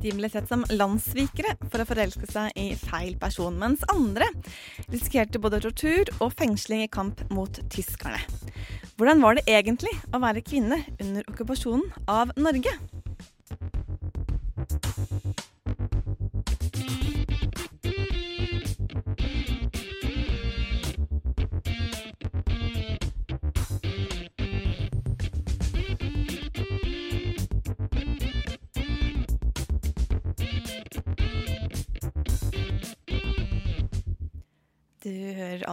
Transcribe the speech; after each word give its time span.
De 0.00 0.12
ble 0.16 0.30
sett 0.32 0.48
som 0.48 0.64
landssvikere 0.72 1.56
for 1.68 1.82
å 1.82 1.88
forelske 1.88 2.28
seg 2.30 2.56
i 2.56 2.70
feil 2.80 3.16
person, 3.20 3.58
mens 3.60 3.84
andre 3.92 4.30
risikerte 4.88 5.42
både 5.42 5.60
tortur 5.66 6.08
og 6.18 6.32
fengsling 6.38 6.86
i 6.86 6.92
kamp 6.92 7.20
mot 7.34 7.60
tyskerne. 7.72 8.22
Hvordan 8.96 9.20
var 9.24 9.36
det 9.36 9.46
egentlig 9.48 9.92
å 10.12 10.20
være 10.20 10.44
kvinne 10.44 10.82
under 11.00 11.28
okkupasjonen 11.28 12.08
av 12.08 12.32
Norge? 12.40 12.72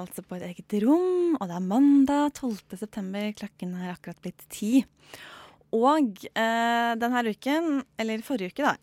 Altså 0.08 0.24
på 0.26 0.38
et 0.38 0.46
eget 0.50 0.78
rom, 0.84 1.36
og 1.38 1.48
det 1.50 1.56
er 1.58 1.66
mandag 1.70 2.34
12. 2.38 2.78
september. 2.80 3.30
Klokken 3.38 3.76
er 3.78 3.94
akkurat 3.94 4.22
blitt 4.24 4.46
ti. 4.54 4.82
Og 5.76 6.24
eh, 6.32 6.94
denne 7.00 7.24
uken, 7.28 7.82
eller 8.00 8.24
forrige 8.26 8.54
uke, 8.56 8.64
da, 8.64 8.76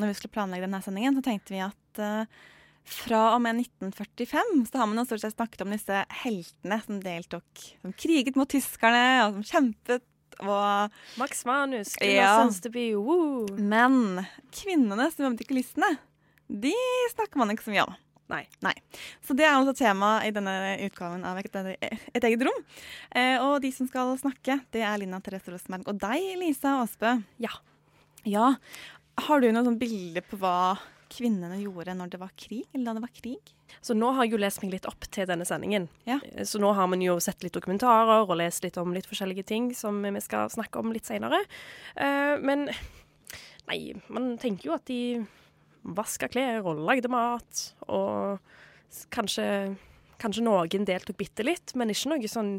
når 0.00 0.10
vi 0.10 0.16
skulle 0.18 0.34
planlegge 0.34 0.66
denne 0.66 0.82
sendingen, 0.84 1.14
så 1.16 1.22
tenkte 1.24 1.54
vi 1.54 1.62
at 1.62 2.02
eh, 2.02 2.40
fra 2.84 3.20
og 3.32 3.40
med 3.44 3.62
1945 3.62 4.66
så 4.68 4.80
har 4.80 4.88
man 4.90 5.00
jo 5.00 5.06
stort 5.08 5.22
sett 5.22 5.36
snakket 5.38 5.62
om 5.64 5.72
disse 5.72 6.00
heltene 6.24 6.80
som 6.84 6.98
deltok, 7.00 7.62
som 7.80 7.94
kriget 7.96 8.36
mot 8.36 8.50
tyskerne, 8.50 9.04
og 9.24 9.38
som 9.38 9.46
kjempet 9.54 10.04
og 10.42 10.90
Max 11.20 11.44
Manus, 11.46 11.92
Ja. 12.02 12.08
Gunnar 12.10 12.40
Sønsteby, 12.42 12.88
woo! 12.98 13.46
Men 13.54 14.24
kvinnene 14.50 15.06
som 15.14 15.28
jobbet 15.28 15.44
i 15.44 15.48
kulissene, 15.52 15.92
de 16.50 16.74
snakker 17.14 17.38
man 17.40 17.54
ikke 17.54 17.68
så 17.68 17.72
mye 17.72 17.84
om. 17.86 17.94
Nei. 18.32 18.46
Nei. 18.64 18.72
Så 19.24 19.34
det 19.36 19.44
er 19.44 19.52
altså 19.58 19.74
tema 19.76 20.14
i 20.24 20.30
denne 20.32 20.54
utgaven 20.86 21.24
av 21.28 21.38
Et, 21.42 21.56
et 22.14 22.24
eget 22.24 22.44
rom. 22.46 22.62
Eh, 23.12 23.36
og 23.44 23.58
de 23.60 23.70
som 23.74 23.88
skal 23.90 24.14
snakke, 24.20 24.62
det 24.72 24.80
er 24.82 24.96
Lina 25.02 25.20
Therese 25.20 25.52
Rosenberg 25.52 25.90
og 25.92 26.00
deg, 26.00 26.24
Lisa 26.40 26.78
Aasbø. 26.80 27.18
Ja. 27.42 27.52
Ja. 28.24 28.54
Har 29.28 29.40
du 29.44 29.50
noen 29.52 29.68
sånn 29.68 29.78
bilde 29.78 30.24
på 30.24 30.40
hva 30.40 30.78
kvinnene 31.14 31.60
gjorde 31.60 31.92
når 31.94 32.14
det 32.14 32.22
var 32.22 32.32
krig? 32.40 32.64
Eller 32.72 32.88
da 32.88 32.96
det 32.96 33.04
var 33.04 33.12
krig? 33.20 33.52
Så 33.84 33.94
nå 33.94 34.08
har 34.16 34.24
jeg 34.24 34.34
jo 34.34 34.40
lest 34.40 34.62
meg 34.64 34.72
litt 34.72 34.88
opp 34.88 35.04
til 35.14 35.28
denne 35.28 35.44
sendingen. 35.46 35.90
Ja. 36.08 36.16
Eh, 36.32 36.48
Så 36.48 36.58
nå 36.62 36.72
har 36.74 36.88
man 36.90 37.04
jo 37.04 37.18
sett 37.22 37.44
litt 37.44 37.54
dokumentarer 37.54 38.24
og 38.24 38.36
lest 38.40 38.64
litt 38.64 38.80
om 38.80 38.96
litt 38.96 39.06
forskjellige 39.10 39.44
ting 39.52 39.70
som 39.76 40.00
vi 40.02 40.24
skal 40.24 40.48
snakke 40.50 40.80
om 40.80 40.96
litt 40.96 41.04
seinere. 41.06 41.44
men 42.40 42.70
nei, 43.68 43.94
man 44.08 44.36
tenker 44.40 44.70
jo 44.70 44.74
at 44.80 44.84
de 44.88 45.26
vaska 45.84 46.28
klær 46.32 46.64
og 46.64 46.80
lagde 46.84 47.10
mat, 47.12 47.66
og 47.88 48.40
kanskje 49.14 49.48
Kanskje 50.22 50.44
noen 50.46 50.84
deltok 50.86 51.18
bitte 51.18 51.42
litt, 51.42 51.72
men 51.74 51.90
ikke 51.90 52.12
noe 52.12 52.28
sånn 52.30 52.52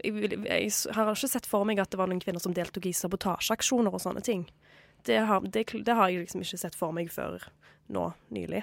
jeg, 0.00 0.30
jeg 0.46 0.94
har 0.94 1.10
ikke 1.10 1.28
sett 1.28 1.48
for 1.50 1.66
meg 1.68 1.80
at 1.82 1.90
det 1.92 1.98
var 2.00 2.08
noen 2.08 2.22
kvinner 2.22 2.40
som 2.40 2.54
deltok 2.56 2.86
i 2.88 2.94
sabotasjeaksjoner 2.96 3.92
og 3.92 4.00
sånne 4.00 4.22
ting. 4.24 4.44
Det 5.04 5.18
har, 5.28 5.44
det, 5.44 5.66
det 5.84 5.96
har 5.98 6.08
jeg 6.08 6.24
liksom 6.24 6.44
ikke 6.44 6.60
sett 6.62 6.78
for 6.78 6.94
meg 6.96 7.10
før 7.12 7.42
nå 7.92 8.06
nylig. 8.32 8.62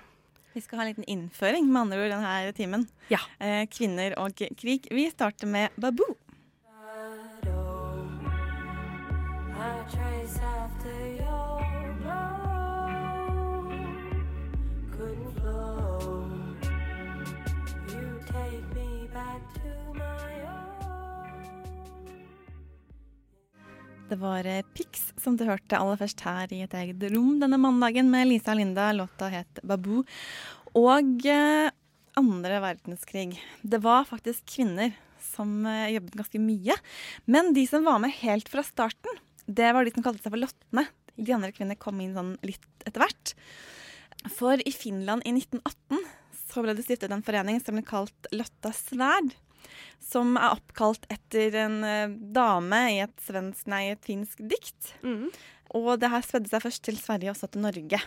Vi 0.56 0.63
skal 0.63 0.80
ha 0.80 0.86
en 0.86 0.94
liten 0.94 1.09
innføring 1.12 1.68
med 1.69 1.84
andre 1.84 2.00
ord 2.06 2.13
denne 2.16 2.53
timen. 2.58 2.88
Ja. 3.13 3.19
Eh, 3.44 3.68
kvinner 3.69 4.16
og 4.18 4.40
krig. 4.58 4.88
Vi 4.90 5.06
starter 5.12 5.50
med 5.50 5.75
Babu. 5.78 6.08
Det 24.07 24.16
var 24.22 24.45
eh, 24.47 24.63
Pix 24.73 25.09
som 25.19 25.35
du 25.35 25.44
hørte 25.47 25.75
aller 25.75 26.00
først 26.00 26.22
her 26.23 26.51
i 26.56 26.62
et 26.63 26.75
eget 26.79 27.01
rom 27.12 27.41
denne 27.41 27.57
mandagen 27.59 28.07
med 28.12 28.29
Lisa 28.29 28.53
og 28.53 28.62
Linda. 28.62 28.85
Låta 28.95 29.28
het 29.34 29.59
Babu. 29.68 30.06
Og 30.79 31.25
eh, 31.28 31.68
andre 32.18 32.62
verdenskrig. 32.63 33.35
Det 33.62 33.81
var 33.84 34.07
faktisk 34.07 34.45
kvinner 34.56 34.94
som 35.34 35.66
eh, 35.68 35.91
jobbet 35.97 36.16
ganske 36.22 36.40
mye. 36.40 36.78
Men 37.28 37.51
de 37.57 37.66
som 37.68 37.84
var 37.84 38.00
med 38.03 38.16
helt 38.22 38.47
fra 38.51 38.63
starten, 38.63 39.19
det 39.44 39.73
var 39.75 39.84
de 39.84 39.91
som 39.95 40.06
kalte 40.06 40.24
seg 40.24 40.31
for 40.38 40.44
lottene. 40.45 40.85
De 41.18 41.35
andre 41.35 41.51
kvinnene 41.51 41.79
kom 41.81 42.00
inn 42.00 42.16
sånn 42.16 42.38
litt 42.47 42.88
etter 42.88 43.03
hvert. 43.03 43.34
For 44.38 44.63
i 44.63 44.72
Finland 44.72 45.28
i 45.28 45.35
1918 45.35 46.07
så 46.47 46.63
ble 46.63 46.78
det 46.78 46.88
stiftet 46.88 47.12
en 47.12 47.25
forening 47.28 47.59
som 47.59 47.75
ble 47.75 47.84
kalt 47.88 48.31
Lotta 48.31 48.72
Sverd. 48.75 49.35
Som 50.03 50.35
er 50.40 50.56
oppkalt 50.56 51.07
etter 51.13 51.56
en 51.66 51.78
eh, 51.85 52.16
dame 52.35 52.81
i 52.94 53.00
et, 53.03 53.16
svensk, 53.25 53.68
nei, 53.72 53.88
et 53.94 54.03
finsk 54.07 54.41
dikt. 54.53 54.94
Og 55.75 55.97
det 56.00 56.12
her 56.12 56.23
spredde 56.23 56.51
seg 56.51 56.63
først 56.63 56.84
til 56.88 57.00
Sverige 57.00 57.34
og 57.34 57.40
så 57.40 57.50
til 57.51 57.66
Norge. 57.66 58.00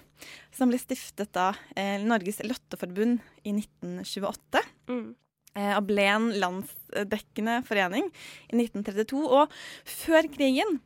Som 0.56 0.70
ble 0.72 0.80
stiftet 0.80 1.36
av 1.40 1.58
eh, 1.76 1.98
Norges 2.00 2.40
Lotteforbund 2.46 3.20
i 3.44 3.52
1928. 3.52 4.62
Mm. 4.88 5.10
Eh, 5.58 5.72
og 5.74 5.84
ble 5.88 6.06
en 6.06 6.30
landsdekkende 6.40 7.60
forening 7.68 8.08
i 8.48 8.62
1932. 8.62 9.26
Og 9.26 9.52
før 9.84 10.30
krigen 10.32 10.78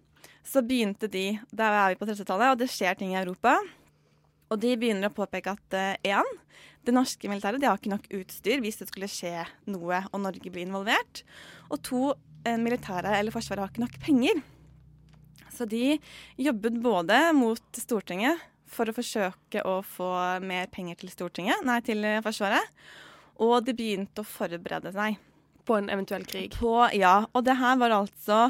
så 0.45 0.61
begynte 0.65 1.09
de 1.09 1.39
Da 1.57 1.71
er 1.71 1.95
vi 1.95 2.01
på 2.01 2.09
30-tallet, 2.09 2.53
og 2.53 2.61
det 2.61 2.73
skjer 2.73 2.99
ting 2.99 3.15
i 3.15 3.21
Europa. 3.21 3.57
Og 4.55 4.61
de 4.63 4.77
begynner 4.79 5.11
å 5.11 5.17
påpeke 5.17 5.57
at 5.57 5.77
én, 6.07 6.33
det 6.87 6.95
norske 6.95 7.27
militæret 7.31 7.59
de 7.59 7.67
har 7.67 7.81
ikke 7.81 7.91
nok 7.91 8.07
utstyr 8.21 8.63
hvis 8.63 8.79
det 8.79 8.87
skulle 8.91 9.11
skje 9.11 9.43
noe 9.73 10.05
og 10.13 10.21
Norge 10.23 10.53
blir 10.53 10.69
involvert. 10.69 11.25
Og 11.73 11.81
to, 11.83 12.03
uh, 12.15 12.59
militæret 12.61 13.19
eller 13.19 13.35
Forsvaret 13.35 13.65
har 13.65 13.73
ikke 13.73 13.85
nok 13.87 13.99
penger. 14.05 14.43
Så 15.55 15.67
de 15.71 15.97
jobbet 16.41 16.81
både 16.83 17.19
mot 17.37 17.79
Stortinget 17.79 18.43
for 18.75 18.91
å 18.91 18.97
forsøke 18.97 19.63
å 19.67 19.79
få 19.87 20.11
mer 20.43 20.71
penger 20.73 20.99
til 21.01 21.13
Stortinget, 21.13 21.63
nei, 21.67 21.79
til 21.87 22.03
eh, 22.07 22.23
Forsvaret. 22.25 22.73
Og 23.45 23.61
de 23.67 23.75
begynte 23.77 24.23
å 24.23 24.27
forberede 24.27 24.93
seg 24.95 25.19
På 25.67 25.79
en 25.79 25.89
eventuell 25.91 26.27
krig. 26.29 26.53
på 26.59 26.75
Ja, 26.95 27.25
og 27.33 27.47
det 27.47 27.57
her 27.57 27.79
var 27.81 27.95
altså 27.97 28.41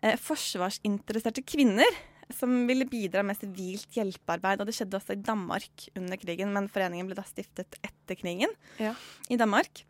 eh, 0.00 0.18
forsvarsinteresserte 0.20 1.44
kvinner 1.44 1.88
som 2.36 2.66
ville 2.68 2.86
bidra 2.88 3.22
med 3.26 3.38
sivilt 3.38 3.90
hjelpearbeid. 3.96 4.60
Og 4.62 4.66
det 4.68 4.74
skjedde 4.76 4.98
også 4.98 5.16
i 5.16 5.22
Danmark 5.22 5.88
under 5.98 6.16
krigen, 6.20 6.52
men 6.54 6.68
foreningen 6.72 7.08
ble 7.08 7.16
da 7.18 7.24
stiftet 7.28 7.78
etter 7.82 8.18
krigen 8.20 8.52
Ja. 8.80 8.94
i 9.30 9.36
Danmark. 9.40 9.84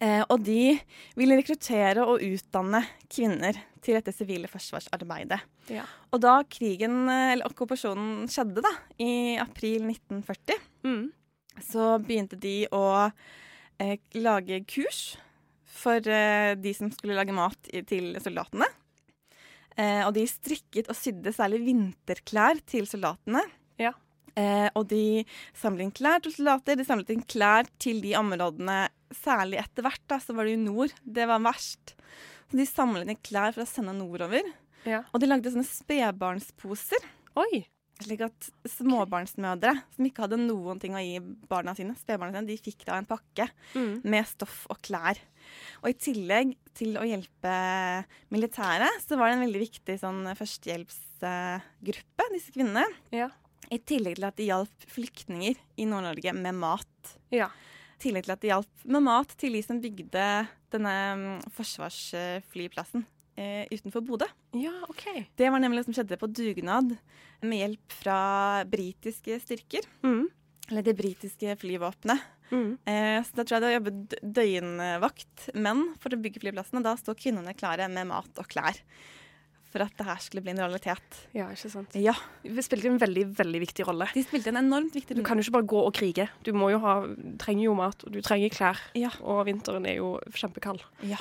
Eh, 0.00 0.22
og 0.30 0.44
de 0.46 0.78
ville 1.18 1.34
rekruttere 1.40 2.04
og 2.06 2.20
utdanne 2.22 2.84
kvinner 3.10 3.56
til 3.82 3.96
dette 3.98 4.12
sivile 4.14 4.46
forsvarsarbeidet. 4.46 5.40
Ja. 5.74 5.82
Og 6.14 6.20
da 6.22 6.36
krigen, 6.44 7.08
eh, 7.10 7.32
eller 7.32 7.48
okkupasjonen 7.50 8.28
skjedde, 8.30 8.62
da, 8.62 8.70
i 9.02 9.36
april 9.42 9.82
1940, 9.90 10.54
Mm. 10.84 11.12
så 11.60 11.98
begynte 11.98 12.38
de 12.38 12.68
å 12.70 13.10
eh, 13.80 13.96
lage 14.14 14.64
kurs 14.66 15.16
for 15.66 15.98
eh, 16.06 16.54
de 16.54 16.72
som 16.74 16.90
skulle 16.90 17.14
lage 17.18 17.34
mat 17.34 17.58
i, 17.72 17.82
til 17.82 18.14
soldatene. 18.22 18.66
Eh, 19.78 20.02
og 20.02 20.12
de 20.16 20.26
strikket 20.26 20.90
og 20.90 20.98
sydde 20.98 21.32
særlig 21.34 21.62
vinterklær 21.68 22.60
til 22.66 22.88
soldatene. 22.90 23.44
Ja. 23.78 23.92
Eh, 24.38 24.68
og 24.78 24.88
de 24.90 25.24
samlet 25.56 25.86
inn 25.86 25.94
klær 25.94 26.22
til 26.22 26.34
soldater, 26.34 26.78
de 26.78 26.86
samlet 26.86 27.12
inn 27.14 27.24
klær 27.26 27.68
til 27.82 28.02
de 28.04 28.14
områdene 28.18 28.86
Særlig 29.08 29.56
etter 29.56 29.86
hvert, 29.86 30.02
da, 30.04 30.18
så 30.20 30.34
var 30.36 30.44
det 30.44 30.52
jo 30.52 30.64
nord. 30.66 30.90
Det 31.00 31.24
var 31.30 31.40
verst. 31.40 31.94
Så 32.50 32.58
de 32.58 32.66
samlet 32.68 33.08
inn 33.08 33.16
klær 33.24 33.54
for 33.54 33.64
å 33.64 33.70
sende 33.70 33.94
nordover. 33.96 34.44
Ja. 34.84 34.98
Og 35.16 35.22
de 35.22 35.30
lagde 35.30 35.48
sånne 35.48 35.64
spedbarnsposer. 35.64 37.06
Oi. 37.40 37.62
Slik 37.98 38.20
at 38.22 38.48
småbarnsmødre 38.70 39.72
som 39.96 40.06
ikke 40.06 40.22
hadde 40.22 40.38
noen 40.38 40.78
ting 40.78 40.94
å 40.94 41.00
gi 41.02 41.18
barna 41.50 41.72
sine, 41.74 41.96
spedbarna 41.98 42.36
sine, 42.38 42.46
de 42.46 42.56
fikk 42.62 42.84
da 42.86 42.98
en 43.00 43.08
pakke 43.08 43.48
Mm. 43.74 44.00
med 44.04 44.26
stoff 44.30 44.66
og 44.70 44.78
klær. 44.86 45.18
Og 45.82 45.90
i 45.90 45.94
tillegg 45.98 46.54
til 46.78 46.94
å 46.94 47.02
hjelpe 47.02 47.54
militæret, 48.30 49.02
så 49.02 49.16
var 49.18 49.28
det 49.30 49.38
en 49.38 49.44
veldig 49.46 49.62
viktig 49.64 49.98
sånn 49.98 50.22
førstehjelpsgruppe, 50.38 52.28
disse 52.34 52.52
kvinnene. 52.54 52.86
Ja. 53.10 53.30
I 53.70 53.78
tillegg 53.78 54.16
til 54.16 54.24
at 54.28 54.36
de 54.38 54.46
hjalp 54.48 54.86
flyktninger 54.88 55.56
i 55.76 55.84
Nord-Norge 55.84 56.32
med 56.38 56.54
mat. 56.54 57.16
Ja. 57.34 57.50
I 57.98 58.02
tillegg 58.06 58.24
til 58.24 58.32
at 58.32 58.40
de 58.40 58.48
hjalp 58.52 58.84
med 58.86 59.02
mat 59.02 59.34
til 59.36 59.52
de 59.58 59.62
som 59.66 59.80
bygde 59.82 60.24
denne 60.70 60.94
mm, 61.18 61.40
forsvarsflyplassen 61.56 63.04
eh, 63.38 63.68
utenfor 63.70 64.02
Bodø. 64.06 64.26
Ja, 64.58 64.74
OK. 64.90 65.04
Det 65.38 65.50
var 65.52 65.62
nemlig 65.62 65.82
det 65.82 65.88
som 65.88 65.96
skjedde 65.98 66.18
på 66.20 66.30
dugnad 66.30 66.96
med 67.44 67.60
hjelp 67.62 67.94
fra 68.00 68.18
britiske 68.68 69.38
styrker. 69.44 69.86
Mm. 70.02 70.26
Eller 70.68 70.84
det 70.84 70.96
britiske 70.98 71.54
flyvåpenet. 71.62 72.26
Mm. 72.50 72.74
Eh, 72.88 73.20
så 73.24 73.38
da 73.38 73.44
tror 73.44 73.58
jeg 73.58 73.64
det 73.64 73.76
jobbet 73.76 74.18
døgnvakt 74.38 75.48
menn 75.56 75.86
for 76.00 76.12
å 76.14 76.20
bygge 76.20 76.42
flyplassen. 76.42 76.80
Og 76.80 76.86
da 76.88 76.96
står 76.98 77.16
kvinnene 77.20 77.56
klare 77.56 77.88
med 77.92 78.10
mat 78.10 78.42
og 78.42 78.50
klær 78.50 78.82
for 79.68 79.84
at 79.84 79.92
det 79.98 80.06
her 80.08 80.20
skulle 80.24 80.42
bli 80.44 80.54
en 80.54 80.62
realitet. 80.62 81.18
Ja, 81.36 81.50
ikke 81.52 81.68
sant. 81.72 81.96
Ja, 82.00 82.14
Vi 82.42 82.64
spilte 82.64 82.88
en 82.88 83.00
veldig, 83.00 83.26
veldig 83.36 83.60
viktig 83.66 83.84
rolle. 83.88 84.08
de 84.14 84.22
spilte 84.24 84.48
en 84.48 84.60
enormt 84.62 84.94
viktig 84.96 85.12
rolle. 85.12 85.22
Du 85.22 85.28
kan 85.28 85.36
jo 85.36 85.44
ikke 85.44 85.58
bare 85.58 85.68
gå 85.74 85.82
og 85.84 85.92
krige. 85.96 86.28
Du 86.44 86.54
må 86.56 86.70
jo 86.72 86.78
ha, 86.84 86.94
trenger 87.42 87.66
jo 87.66 87.74
mat, 87.76 88.04
og 88.04 88.14
du 88.14 88.22
trenger 88.24 88.48
klær. 88.54 88.80
Ja. 88.96 89.10
Og 89.20 89.44
vinteren 89.48 89.84
er 89.86 89.98
jo 90.00 90.14
kjempekald. 90.32 90.80
Ja. 91.04 91.20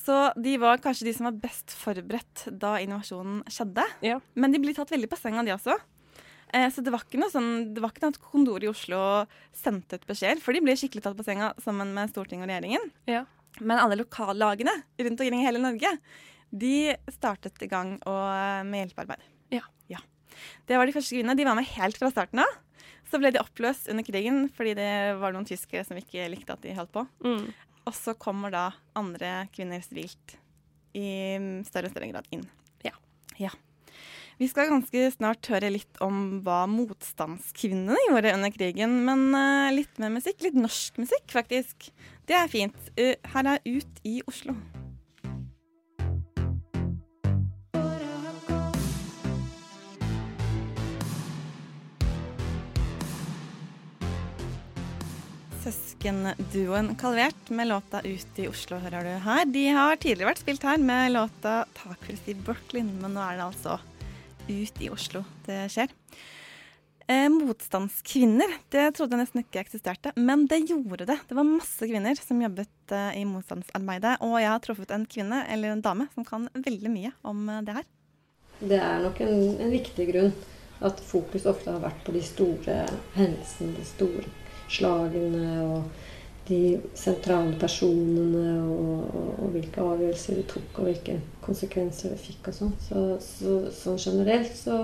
Så 0.00 0.18
de 0.40 0.54
var 0.62 0.80
kanskje 0.82 1.08
de 1.08 1.14
som 1.16 1.28
var 1.28 1.40
best 1.42 1.74
forberedt 1.76 2.46
da 2.48 2.76
innovasjonen 2.82 3.42
skjedde. 3.50 3.84
Ja. 4.06 4.20
Men 4.38 4.54
de 4.54 4.60
blir 4.62 4.76
tatt 4.76 4.92
veldig 4.94 5.10
på 5.12 5.18
senga, 5.20 5.44
de 5.44 5.52
også. 5.54 5.76
Eh, 6.54 6.68
så 6.72 6.84
det 6.84 6.92
var 6.94 7.04
ikke 7.04 7.20
noe 7.20 7.32
sånn, 7.32 7.50
det 7.76 7.82
var 7.84 7.92
ikke 7.92 8.06
noe 8.06 8.14
at 8.14 8.22
kontoret 8.22 8.66
i 8.66 8.70
Oslo 8.70 9.00
sendte 9.56 9.98
ut 9.98 10.08
beskjeder, 10.08 10.40
for 10.42 10.56
de 10.56 10.62
ble 10.64 10.76
skikkelig 10.78 11.04
tatt 11.04 11.18
på 11.18 11.26
senga 11.26 11.52
sammen 11.64 11.92
med 11.96 12.12
Stortinget 12.12 12.46
og 12.46 12.52
regjeringen. 12.52 12.88
Ja. 13.10 13.24
Men 13.60 13.82
alle 13.82 14.00
lokallagene 14.00 14.74
rundt 15.02 15.20
omkring 15.20 15.42
i 15.42 15.46
hele 15.46 15.62
Norge, 15.62 15.92
de 16.54 16.76
startet 17.12 17.62
i 17.66 17.70
gang 17.70 17.96
og, 18.06 18.26
med 18.70 18.84
hjelpearbeid. 18.84 19.30
Ja. 19.54 19.64
Det 20.66 20.78
var 20.78 20.88
de 20.88 20.94
første 20.94 21.14
kvinnene. 21.14 21.36
De 21.38 21.46
var 21.46 21.58
med 21.58 21.68
helt 21.74 21.98
fra 22.00 22.10
starten 22.12 22.42
av. 22.42 22.58
Så 23.10 23.20
ble 23.20 23.30
de 23.34 23.42
oppløst 23.42 23.90
under 23.92 24.06
krigen 24.06 24.48
fordi 24.54 24.74
det 24.78 24.90
var 25.20 25.34
noen 25.34 25.46
tyskere 25.48 25.84
som 25.86 25.98
ikke 26.00 26.26
likte 26.32 26.56
at 26.56 26.64
de 26.64 26.74
holdt 26.76 26.94
på. 26.94 27.04
Mm. 27.24 27.46
Og 27.84 27.94
så 27.96 28.14
kommer 28.16 28.52
da 28.54 28.64
andre 28.96 29.44
kvinner 29.54 29.82
sivilt 29.84 30.38
i 30.94 31.06
større 31.68 31.90
og 31.90 31.94
større 31.94 32.10
grad 32.12 32.28
inn. 32.34 32.44
Ja. 32.86 32.94
ja. 33.40 33.52
Vi 34.38 34.48
skal 34.50 34.70
ganske 34.70 35.02
snart 35.14 35.46
høre 35.52 35.70
litt 35.74 36.00
om 36.02 36.40
hva 36.46 36.64
motstandskvinnene 36.70 37.98
gjorde 38.08 38.34
under 38.34 38.54
krigen. 38.54 39.02
Men 39.06 39.28
eh, 39.38 39.74
litt 39.76 40.00
mer 40.02 40.14
musikk. 40.16 40.40
Litt 40.46 40.58
norsk 40.58 41.02
musikk, 41.02 41.28
faktisk. 41.34 41.90
Det 42.26 42.38
er 42.38 42.50
fint. 42.50 42.90
Eh, 42.96 43.14
her 43.34 43.54
er 43.54 43.62
Ut 43.68 44.02
i 44.06 44.20
Oslo. 44.30 44.56
Søskenduoen 55.64 56.90
Kalvert 57.00 57.48
med 57.48 57.70
låta 57.70 58.02
'Ut 58.04 58.36
i 58.36 58.48
Oslo' 58.50 58.76
hører 58.82 59.06
du 59.06 59.12
her. 59.24 59.46
De 59.48 59.62
har 59.72 59.96
tidligere 59.96 60.28
vært 60.34 60.42
spilt 60.42 60.66
her 60.68 60.76
med 60.76 61.14
låta 61.14 61.64
'Tak 61.72 62.04
for 62.04 62.16
Steve 62.20 62.44
Brooklyn', 62.44 62.92
men 63.00 63.14
nå 63.16 63.22
er 63.24 63.38
det 63.38 63.46
altså 63.46 63.78
'Ut 64.44 64.82
i 64.84 64.90
Oslo' 64.92 65.24
det 65.46 65.72
skjer. 65.72 65.88
Eh, 67.08 67.30
motstandskvinner, 67.32 68.52
det 68.68 68.94
trodde 68.96 69.16
jeg 69.16 69.24
nesten 69.24 69.40
ikke 69.40 69.64
eksisterte, 69.64 70.12
men 70.16 70.46
det 70.46 70.68
gjorde 70.68 71.06
det. 71.08 71.18
Det 71.28 71.36
var 71.36 71.48
masse 71.48 71.80
kvinner 71.80 72.14
som 72.20 72.44
jobbet 72.44 72.92
eh, 72.92 73.22
i 73.22 73.24
motstandsarbeidet, 73.24 74.20
og 74.20 74.36
jeg 74.40 74.52
har 74.52 74.60
truffet 74.60 74.92
en 74.92 75.08
kvinne, 75.08 75.46
eller 75.48 75.72
en 75.72 75.84
dame, 75.84 76.08
som 76.12 76.24
kan 76.28 76.48
veldig 76.52 76.92
mye 76.92 77.12
om 77.24 77.48
eh, 77.48 77.64
det 77.64 77.80
her. 77.80 77.84
Det 78.60 78.80
er 78.84 79.00
nok 79.00 79.20
en, 79.20 79.60
en 79.64 79.72
viktig 79.72 80.12
grunn 80.12 80.32
at 80.84 81.00
fokus 81.00 81.48
ofte 81.48 81.72
har 81.72 81.80
vært 81.80 82.04
på 82.04 82.12
de 82.12 82.24
store 82.24 82.82
hendelsene, 83.16 83.76
de 83.76 83.84
store 83.88 84.43
slagene 84.74 85.48
og 85.64 86.02
de 86.48 86.76
sentrale 86.98 87.56
personene 87.60 88.58
og, 88.68 89.04
og, 89.16 89.28
og 89.46 89.52
hvilke 89.54 89.80
avgjørelser 89.80 90.38
de 90.38 90.46
tok 90.50 90.80
og 90.80 90.90
hvilke 90.90 91.18
konsekvenser 91.44 92.12
det 92.12 92.20
fikk 92.20 92.50
og 92.50 92.58
sånn. 92.58 92.74
Så, 92.84 93.04
så, 93.24 93.56
så, 93.72 93.96
generelt 93.96 94.52
så 94.58 94.78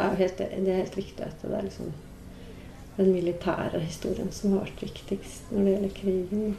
er 0.00 0.20
helt, 0.20 0.40
det 0.40 0.64
er 0.64 0.80
helt 0.80 0.96
riktig 0.98 1.26
at 1.26 1.44
det 1.44 1.52
er 1.52 1.66
liksom 1.68 1.92
den 2.96 3.10
militære 3.10 3.82
historien 3.82 4.30
som 4.32 4.54
har 4.54 4.68
vært 4.68 4.86
viktigst 4.86 5.50
når 5.52 5.66
det 5.66 5.74
gjelder 5.74 5.98
krigen. 5.98 6.54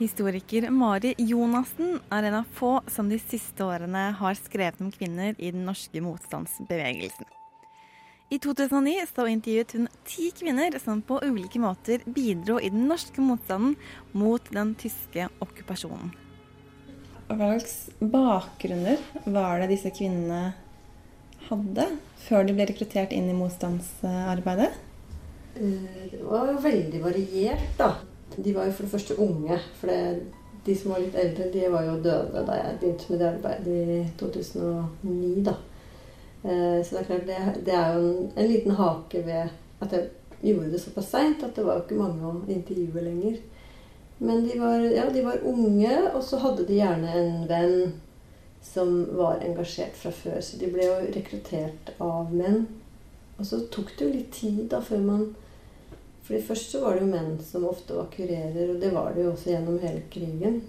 Historiker 0.00 0.66
Mari 0.74 1.12
Jonassen 1.22 2.00
er 2.10 2.26
en 2.26 2.40
av 2.40 2.50
få 2.58 2.80
som 2.90 3.06
de 3.12 3.20
siste 3.22 3.62
årene 3.62 4.08
har 4.18 4.40
skrevet 4.40 4.82
om 4.82 4.90
kvinner 4.90 5.36
i 5.38 5.52
den 5.54 5.62
norske 5.68 6.02
motstandsbevegelsen. 6.02 7.33
I 8.32 8.38
2009 8.38 9.04
så 9.14 9.26
intervjuet 9.28 9.72
hun 9.76 9.88
ti 10.08 10.30
kvinner 10.34 10.78
som 10.82 11.02
på 11.04 11.20
ulike 11.22 11.60
måter 11.60 12.02
bidro 12.06 12.56
i 12.60 12.70
den 12.72 12.86
norske 12.88 13.20
motstanden 13.22 13.76
mot 14.16 14.48
den 14.54 14.72
tyske 14.80 15.28
okkupasjonen. 15.44 16.14
Hva 17.28 17.36
slags 17.36 17.74
bakgrunner 18.00 19.00
var 19.24 19.60
det 19.62 19.70
disse 19.74 19.92
kvinnene 19.94 20.54
hadde 21.48 21.86
før 22.24 22.48
de 22.48 22.56
ble 22.56 22.66
rekruttert 22.68 23.12
inn 23.16 23.28
i 23.32 23.36
motstandsarbeidet? 23.36 24.72
Eh, 25.56 26.08
Det 26.10 26.22
var 26.24 26.48
jo 26.52 26.58
veldig 26.64 27.02
variert, 27.04 27.68
da. 27.78 27.92
De 28.36 28.54
var 28.56 28.66
jo 28.66 28.72
for 28.72 28.86
det 28.86 28.92
første 28.92 29.18
unge. 29.20 29.60
For 29.78 29.86
det, 29.92 30.24
de 30.66 30.74
som 30.74 30.90
var 30.92 31.04
litt 31.04 31.14
eldre, 31.14 31.50
de 31.52 31.68
var 31.70 31.84
jo 31.84 32.00
døde 32.02 32.46
da 32.48 32.56
jeg 32.58 32.78
begynte 32.80 33.10
med 33.10 33.20
det 33.20 33.28
arbeidet 33.28 33.76
i 33.94 34.00
2009, 34.18 35.44
da. 35.44 35.54
Eh, 36.44 36.84
Så 36.84 36.94
det 36.94 37.00
er 37.00 37.08
klart, 37.08 37.26
det, 37.26 37.64
det 37.64 37.74
er 37.74 37.94
jo 37.96 38.04
en, 38.08 38.30
en 38.36 38.48
liten 38.50 38.76
hake 38.78 39.24
ved 39.26 39.50
at 39.80 39.92
jeg 39.92 40.08
gjorde 40.42 40.70
det 40.72 40.80
såpass 40.82 41.10
seint 41.10 41.42
at 41.42 41.56
det 41.56 41.64
var 41.64 41.78
jo 41.78 41.84
ikke 41.86 42.00
mange 42.00 42.28
å 42.28 42.34
intervjue 42.52 43.04
lenger. 43.04 43.38
Men 44.18 44.44
de 44.46 44.58
var, 44.60 44.80
ja, 44.92 45.06
de 45.10 45.22
var 45.24 45.42
unge, 45.44 45.94
og 46.14 46.22
så 46.22 46.38
hadde 46.42 46.66
de 46.68 46.76
gjerne 46.78 47.14
en 47.18 47.46
venn 47.48 47.94
som 48.64 48.92
var 49.16 49.42
engasjert 49.44 49.96
fra 49.98 50.12
før. 50.14 50.38
Så 50.40 50.60
de 50.60 50.70
ble 50.72 50.86
jo 50.86 51.00
rekruttert 51.16 51.94
av 52.00 52.32
menn. 52.32 52.66
Og 53.38 53.48
så 53.48 53.64
tok 53.72 53.90
det 53.96 54.04
jo 54.06 54.12
litt 54.14 54.30
tid 54.36 54.68
da 54.72 54.80
før 54.84 55.02
man 55.04 55.24
fordi 56.24 56.38
Først 56.40 56.70
så 56.72 56.78
var 56.80 56.94
det 56.94 57.02
jo 57.02 57.10
menn 57.10 57.34
som 57.44 57.66
ofte 57.68 57.92
var 57.98 58.06
kurerer, 58.08 58.70
og 58.72 58.78
det 58.80 58.88
var 58.94 59.10
det 59.12 59.26
jo 59.26 59.32
også 59.34 59.50
gjennom 59.50 59.74
hele 59.82 60.00
krigen. 60.08 60.62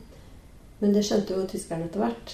Men 0.82 0.96
det 0.96 1.06
skjønte 1.08 1.38
jo 1.38 1.46
tyskerne 1.50 1.88
etter 1.88 2.04
hvert. 2.04 2.34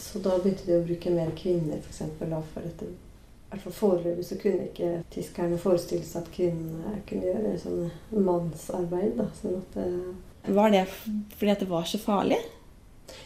Så 0.00 0.22
da 0.24 0.36
begynte 0.38 0.66
de 0.68 0.78
å 0.78 0.84
bruke 0.86 1.12
mer 1.12 1.32
kvinner, 1.38 1.82
f.eks. 1.82 2.02
For 2.18 2.42
for 2.54 2.68
I 2.86 3.50
hvert 3.50 3.62
fall 3.62 3.76
foreløpig 3.80 4.26
så 4.26 4.38
kunne 4.40 4.68
ikke 4.70 4.92
tyskerne 5.12 5.58
forestille 5.60 6.06
seg 6.06 6.24
at 6.24 6.32
kvinnene 6.34 7.00
kunne 7.08 7.28
gjøre 7.30 7.56
sånn 7.62 7.90
mannsarbeid. 8.26 9.16
da, 9.18 9.28
sånn 9.40 9.60
at 9.60 9.76
det 9.76 10.54
Var 10.54 10.70
det 10.70 10.84
fordi 10.88 11.50
at 11.52 11.64
det 11.64 11.70
var 11.70 11.84
så 11.84 11.98
farlig? 11.98 12.40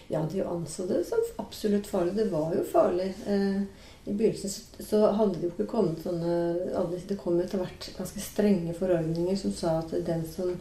Ja, 0.09 0.27
de 0.33 0.43
anså 0.43 0.87
det 0.87 1.05
som 1.09 1.23
absolutt 1.37 1.87
farlig. 1.87 2.17
Det 2.17 2.31
var 2.33 2.55
jo 2.55 2.65
farlig. 2.65 3.15
Eh, 3.27 3.63
I 4.05 4.13
begynnelsen 4.13 4.51
så, 4.51 4.85
så 4.85 5.01
hadde 5.13 5.39
det 5.39 5.49
jo 5.49 5.53
ikke 5.55 5.71
kommet 5.71 6.03
sånne 6.03 6.89
Det 7.09 7.19
kom 7.21 7.41
etter 7.41 7.61
hvert 7.61 7.91
ganske 7.99 8.23
strenge 8.25 8.75
forordninger 8.75 9.37
som 9.37 9.53
sa 9.53 9.79
at 9.79 9.95
den 10.07 10.25
som 10.29 10.57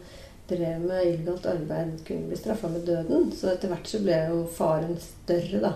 drev 0.49 0.81
med 0.81 1.05
illegalt 1.05 1.45
arbeid, 1.49 1.99
kunne 2.07 2.27
bli 2.29 2.37
straffa 2.39 2.69
med 2.71 2.85
døden. 2.87 3.31
Så 3.35 3.51
etter 3.53 3.71
hvert 3.71 3.87
så 3.87 4.01
ble 4.03 4.17
jo 4.29 4.39
faren 4.55 4.97
større, 5.03 5.61
da. 5.63 5.73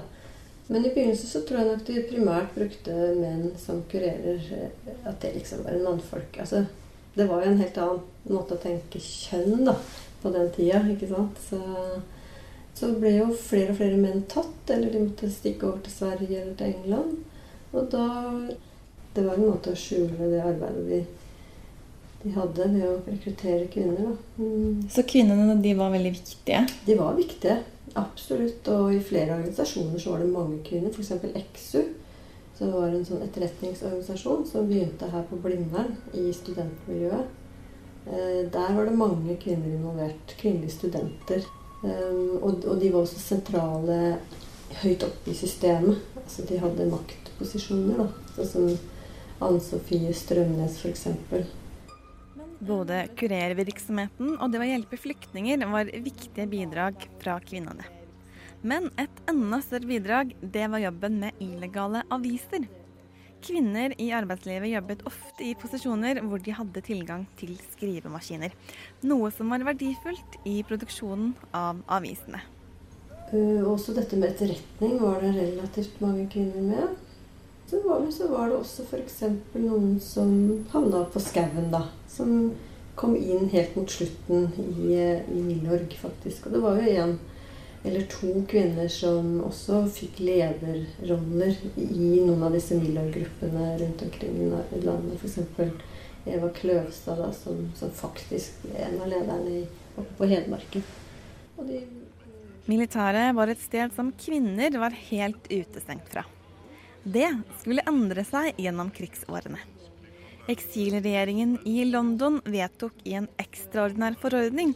Men 0.67 0.85
i 0.85 0.93
begynnelsen 0.93 1.29
så 1.29 1.41
tror 1.43 1.59
jeg 1.59 1.69
nok 1.69 1.85
de 1.87 2.05
primært 2.09 2.55
brukte 2.55 2.93
menn 3.19 3.51
som 3.59 3.83
kurerer. 3.91 4.39
eh, 4.57 4.95
At 5.05 5.19
det 5.21 5.35
liksom 5.35 5.63
var 5.65 5.75
en 5.75 5.83
mannfolk. 5.83 6.39
Altså, 6.39 6.65
det 7.15 7.27
var 7.29 7.43
jo 7.43 7.51
en 7.51 7.61
helt 7.61 7.77
annen 7.77 8.01
måte 8.31 8.55
å 8.55 8.63
tenke 8.63 8.99
kjønn 9.03 9.65
da, 9.67 9.75
på 10.23 10.31
den 10.33 10.49
tida, 10.55 10.81
ikke 10.93 11.11
sant. 11.11 11.39
Så 11.49 11.61
så 12.73 12.89
ble 12.97 13.11
jo 13.19 13.25
flere 13.37 13.69
og 13.69 13.77
flere 13.77 13.97
menn 14.01 14.23
tatt, 14.31 14.69
eller 14.73 14.89
de 14.89 15.03
måtte 15.03 15.29
stikke 15.29 15.67
over 15.67 15.83
til 15.85 15.93
Sverige 15.93 16.39
eller 16.41 16.55
til 16.57 16.71
England. 16.73 17.17
Og 17.73 17.89
da 17.91 18.07
Det 19.13 19.21
var 19.21 19.35
en 19.37 19.45
måte 19.45 19.69
å 19.69 19.77
skjule 19.77 20.25
det 20.31 20.39
arbeidet 20.41 20.87
de, 20.89 20.99
de 22.23 22.31
hadde 22.37 22.67
ved 22.71 22.85
å 22.87 22.95
rekruttere 23.07 23.67
kvinner. 23.73 24.13
Mm. 24.37 24.83
Så 24.91 25.03
kvinnene 25.07 25.57
de 25.61 25.73
var 25.75 25.91
veldig 25.93 26.11
viktige. 26.15 26.61
De 26.87 26.95
var 26.99 27.17
viktige, 27.17 27.57
absolutt. 27.99 28.67
Og 28.71 28.93
i 28.95 29.01
flere 29.03 29.35
organisasjoner 29.37 29.99
så 29.99 30.13
var 30.13 30.23
det 30.23 30.31
mange 30.31 30.61
kvinner. 30.67 30.93
F.eks. 30.93 31.11
EXU, 31.33 31.81
som 32.57 32.71
var 32.75 32.93
en 32.93 33.03
sånn 33.07 33.23
etterretningsorganisasjon 33.25 34.45
som 34.47 34.69
begynte 34.69 35.09
her 35.11 35.25
på 35.29 35.39
Blindern, 35.43 35.97
i 36.13 36.29
studentmiljøet. 36.35 37.27
Eh, 38.07 38.39
Der 38.53 38.71
var 38.77 38.85
det 38.87 38.95
mange 38.97 39.35
kvinner 39.41 39.67
involvert. 39.73 40.37
Kvinnelige 40.39 40.77
studenter. 40.77 41.43
Og, 41.83 42.63
og 42.63 42.77
de 42.79 42.93
var 42.93 43.01
også 43.03 43.19
sentrale 43.19 43.97
høyt 44.79 45.03
oppe 45.03 45.33
i 45.33 45.35
systemet. 45.35 45.99
Altså 46.21 46.45
de 46.47 46.59
hadde 46.61 46.85
maktposisjoner, 46.87 47.99
da. 47.99 48.05
Sånn 48.37 48.47
som 48.53 48.69
Ann 49.43 49.59
Sofie 49.59 50.13
Strømnes, 50.15 50.77
f.eks. 50.79 51.07
Både 52.63 53.07
kurervirksomheten 53.19 54.37
og 54.37 54.53
det 54.53 54.61
å 54.61 54.67
hjelpe 54.67 54.99
flyktninger 55.01 55.65
var 55.67 55.89
viktige 55.91 56.45
bidrag 56.47 57.07
fra 57.19 57.35
kvinnene. 57.43 57.83
Men 58.63 58.87
et 59.01 59.17
enda 59.27 59.59
større 59.59 59.89
bidrag, 59.89 60.31
det 60.39 60.69
var 60.71 60.79
jobben 60.79 61.19
med 61.25 61.43
illegale 61.43 62.05
aviser. 62.13 62.69
kvinner 63.43 63.91
i 63.99 64.05
arbeidslivet 64.15 64.71
jobbet 64.71 65.01
ofte 65.03 65.43
i 65.43 65.55
posisjoner 65.59 66.21
hvor 66.23 66.39
de 66.39 66.53
hadde 66.55 66.81
tilgang 66.81 67.25
til 67.35 67.57
skrivemaskiner. 67.73 68.53
Noe 69.03 69.31
som 69.35 69.51
var 69.51 69.65
verdifullt 69.67 70.37
i 70.47 70.61
produksjonen 70.63 71.33
av 71.51 71.81
avisene. 71.91 72.39
Uh, 73.33 73.67
også 73.67 73.97
dette 73.97 74.15
med 74.15 74.29
etterretning 74.31 74.95
var 75.01 75.19
det 75.19 75.33
relativt 75.35 75.99
mange 75.99 76.29
kvinner 76.31 76.63
med. 76.69 76.95
Så 77.67 77.81
var, 77.83 78.07
så 78.11 78.27
var 78.31 78.47
det 78.47 78.61
også 78.61 78.87
f.eks. 78.87 79.19
noen 79.57 79.99
som 79.99 80.31
havna 80.71 81.03
på 81.11 81.19
skauen, 81.23 81.67
da. 81.73 81.87
Som 82.13 82.53
kom 82.95 83.15
inn 83.17 83.49
helt 83.49 83.75
mot 83.75 83.89
slutten 83.89 84.49
i, 84.61 84.97
i 85.33 85.41
Milorg, 85.41 85.95
faktisk. 85.97 86.47
Og 86.47 86.55
det 86.55 86.61
var 86.63 86.81
jo 86.81 86.97
en 87.03 87.15
eller 87.83 88.05
to 88.07 88.29
kvinner 88.47 88.87
som 88.87 89.41
også 89.43 89.81
fikk 89.91 90.21
lederroller 90.23 91.57
i 91.75 92.21
noen 92.23 92.45
av 92.47 92.53
disse 92.55 92.77
Milorg-gruppene 92.79 93.73
rundt 93.81 94.05
omkring 94.05 94.37
i 94.45 94.83
landet. 94.85 95.17
F.eks. 95.19 95.41
Eva 96.23 96.47
Kløvstad, 96.55 97.19
da, 97.19 97.33
som, 97.35 97.65
som 97.75 97.91
faktisk 97.91 98.61
ble 98.63 98.85
en 98.85 99.01
av 99.03 99.09
lederne 99.11 99.65
oppe 99.97 100.15
på 100.21 100.29
Hedmarken. 100.31 100.85
Og 101.57 101.67
de 101.67 101.81
Militæret 102.63 103.33
var 103.35 103.49
et 103.51 103.59
sted 103.59 103.91
som 103.91 104.13
kvinner 104.15 104.71
var 104.79 104.93
helt 105.09 105.49
utestengt 105.51 106.07
fra. 106.07 106.23
Det 107.03 107.27
skulle 107.59 107.83
endre 107.89 108.23
seg 108.23 108.55
gjennom 108.63 108.87
krigsårene. 108.95 109.59
Eksilregjeringen 110.51 111.57
i 111.63 111.85
London 111.87 112.41
vedtok 112.43 112.97
i 113.07 113.13
en 113.15 113.29
ekstraordinær 113.39 114.17
forordning 114.19 114.73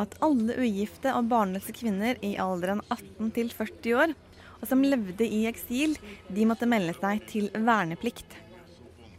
at 0.00 0.16
alle 0.24 0.56
ugifte 0.58 1.12
og 1.14 1.28
barnløse 1.30 1.74
kvinner 1.76 2.18
i 2.24 2.32
alderen 2.42 2.82
18 2.88 3.30
til 3.36 3.52
40 3.54 3.94
år, 4.02 4.14
og 4.58 4.66
som 4.66 4.82
levde 4.82 5.26
i 5.28 5.44
eksil, 5.46 5.94
de 6.26 6.48
måtte 6.50 6.66
melde 6.66 6.96
seg 6.98 7.22
til 7.30 7.46
verneplikt. 7.54 8.26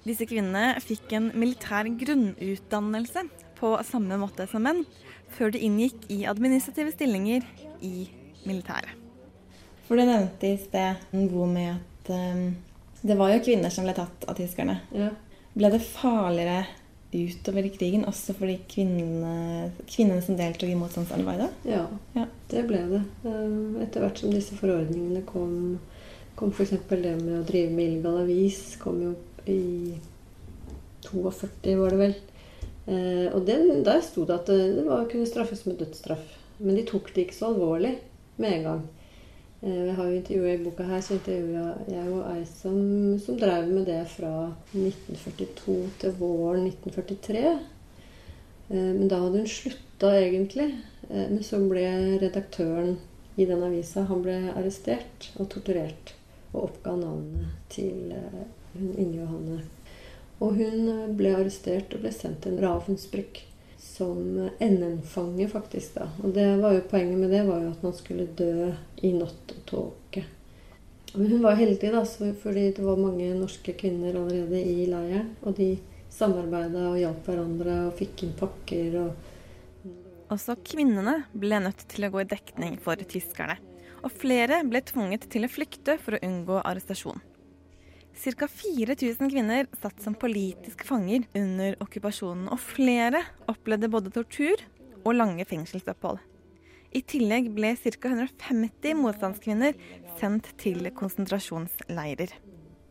Disse 0.06 0.28
kvinnene 0.28 0.76
fikk 0.84 1.16
en 1.16 1.32
militær 1.40 1.88
grunnutdannelse 1.88 3.26
på 3.56 3.72
samme 3.88 4.20
måte 4.20 4.50
som 4.52 4.68
menn, 4.68 4.84
før 5.32 5.56
de 5.56 5.64
inngikk 5.64 6.10
i 6.12 6.26
administrative 6.28 6.92
stillinger 6.92 7.48
i 7.80 8.10
militæret. 8.44 8.92
For 9.88 9.96
du 9.96 10.04
nevnte 10.04 10.50
i 10.50 10.60
sted 10.60 11.08
noe 11.16 11.48
med 11.50 11.72
at 11.72 12.12
um, 12.12 12.48
det 13.06 13.16
var 13.20 13.32
jo 13.32 13.42
kvinner 13.46 13.74
som 13.74 13.86
ble 13.86 13.94
tatt 13.96 14.26
av 14.26 14.38
tyskerne. 14.38 14.80
Ja. 14.96 15.12
Ble 15.56 15.70
det 15.72 15.82
farligere 15.88 16.66
utover 17.16 17.64
i 17.64 17.72
krigen 17.72 18.04
også 18.10 18.34
for 18.36 18.50
de 18.50 18.58
kvinnene, 18.68 19.70
kvinnene 19.88 20.24
som 20.26 20.36
deltok 20.36 20.68
i 20.74 20.76
motstandsarbeidet? 20.80 21.50
Ja, 21.70 21.86
Ja. 22.18 22.26
det 22.52 22.66
ble 22.68 22.82
det. 22.92 23.02
Eh, 23.24 23.84
Etter 23.86 24.04
hvert 24.04 24.20
som 24.20 24.34
disse 24.36 24.58
forordningene 24.60 25.24
kom, 25.26 25.80
kom 26.36 26.52
f.eks. 26.52 26.74
det 26.90 27.16
med 27.22 27.40
å 27.40 27.46
drive 27.48 27.72
med 27.72 27.86
illegal 27.88 28.18
avis, 28.26 28.76
kom 28.82 29.00
jo 29.02 29.14
i 29.48 29.96
42, 31.08 31.76
var 31.80 31.90
det 31.96 32.00
vel. 32.02 32.16
Eh, 32.88 33.34
Og 33.34 33.46
det, 33.48 33.58
der 33.86 34.02
sto 34.02 34.26
det 34.26 34.36
at 34.42 34.46
det, 34.52 34.60
det 34.82 34.86
var, 34.86 35.06
kunne 35.10 35.26
straffes 35.30 35.66
med 35.66 35.78
dødsstraff. 35.80 36.26
Men 36.60 36.76
de 36.76 36.84
tok 36.88 37.14
det 37.14 37.28
ikke 37.28 37.36
så 37.40 37.54
alvorlig 37.54 37.96
med 38.38 38.52
en 38.60 38.64
gang. 38.64 38.84
Eh, 39.66 39.86
Jeg 39.88 39.96
har 39.98 40.06
jo 40.06 40.18
intervjuet 40.20 40.60
i 40.60 40.64
boka 40.64 40.86
her, 40.86 41.02
så 41.02 41.16
intervjua 41.16 41.70
jeg 41.90 42.06
jo 42.06 42.20
ei 42.30 42.44
som, 42.46 42.76
som 43.20 43.38
drev 43.42 43.72
med 43.72 43.88
det 43.90 44.04
fra 44.12 44.34
1942 44.76 45.78
til 46.02 46.14
våren 46.20 46.68
1943. 46.70 47.46
Eh, 48.70 48.92
Men 49.00 49.08
da 49.10 49.24
hadde 49.24 49.42
hun 49.42 49.50
slutta 49.50 50.12
egentlig. 50.20 50.68
Eh, 51.10 51.26
Men 51.32 51.42
så 51.44 51.62
ble 51.66 51.88
redaktøren 52.22 53.00
i 53.38 53.46
den 53.50 53.64
avisa 53.66 54.06
han 54.06 54.22
ble 54.22 54.38
arrestert 54.54 55.32
og 55.40 55.50
torturert. 55.50 56.14
Og 56.54 56.70
oppga 56.70 56.94
navnet 56.96 57.58
til 57.74 58.14
hun 58.76 58.94
Inge 58.96 59.18
Johanne. 59.18 59.64
Og 60.40 60.56
hun 60.60 61.16
ble 61.18 61.34
arrestert 61.36 61.94
og 61.96 62.06
ble 62.06 62.12
sendt 62.14 62.44
til 62.44 62.54
en 62.54 62.64
Ravensbrück 62.64 63.42
som 63.86 64.50
NM-fange, 64.60 65.48
faktisk. 65.50 65.94
da. 65.94 66.10
Og 66.24 66.34
det 66.36 66.48
var 66.62 66.74
jo 66.76 66.86
Poenget 66.90 67.20
med 67.20 67.32
det 67.32 67.44
var 67.48 67.62
jo 67.64 67.72
at 67.72 67.84
man 67.84 67.94
skulle 67.96 68.28
dø 68.28 68.72
i 69.02 69.12
nattåke. 69.16 70.26
Men 71.16 71.30
hun 71.32 71.44
var 71.46 71.56
heldig, 71.56 71.92
da, 71.94 72.02
fordi 72.42 72.72
det 72.76 72.84
var 72.84 73.00
mange 73.00 73.30
norske 73.38 73.76
kvinner 73.78 74.18
allerede 74.20 74.60
i 74.60 74.88
leiren. 74.90 75.30
Og 75.46 75.56
de 75.56 75.78
samarbeida 76.12 76.90
og 76.90 77.00
hjalp 77.00 77.30
hverandre 77.30 77.78
og 77.88 77.96
fikk 78.00 78.26
inn 78.26 78.34
pakker. 78.40 78.98
og 79.04 80.34
Også 80.34 80.58
kvinnene 80.66 81.22
ble 81.32 81.62
nødt 81.64 81.86
til 81.92 82.08
å 82.08 82.12
gå 82.12 82.26
i 82.26 82.30
dekning 82.36 82.76
for 82.84 83.00
tyskerne. 83.00 83.58
Og 84.04 84.12
flere 84.12 84.60
ble 84.68 84.84
tvunget 84.86 85.30
til 85.32 85.48
å 85.48 85.52
flykte 85.52 85.98
for 86.02 86.18
å 86.18 86.24
unngå 86.26 86.60
arrestasjon. 86.62 87.24
Ca. 88.16 88.48
4000 88.48 89.30
kvinner 89.30 89.68
satt 89.82 90.00
som 90.02 90.16
politiske 90.18 90.88
fanger 90.88 91.26
under 91.36 91.76
okkupasjonen, 91.84 92.48
og 92.50 92.62
flere 92.64 93.22
opplevde 93.52 93.92
både 93.92 94.14
tortur 94.16 94.64
og 95.04 95.14
lange 95.18 95.46
fengselsopphold. 95.46 96.22
I 96.96 97.02
tillegg 97.04 97.52
ble 97.54 97.74
ca. 97.76 98.10
150 98.14 98.96
motstandskvinner 99.02 99.76
sendt 100.20 100.54
til 100.62 100.88
konsentrasjonsleirer. 100.96 102.32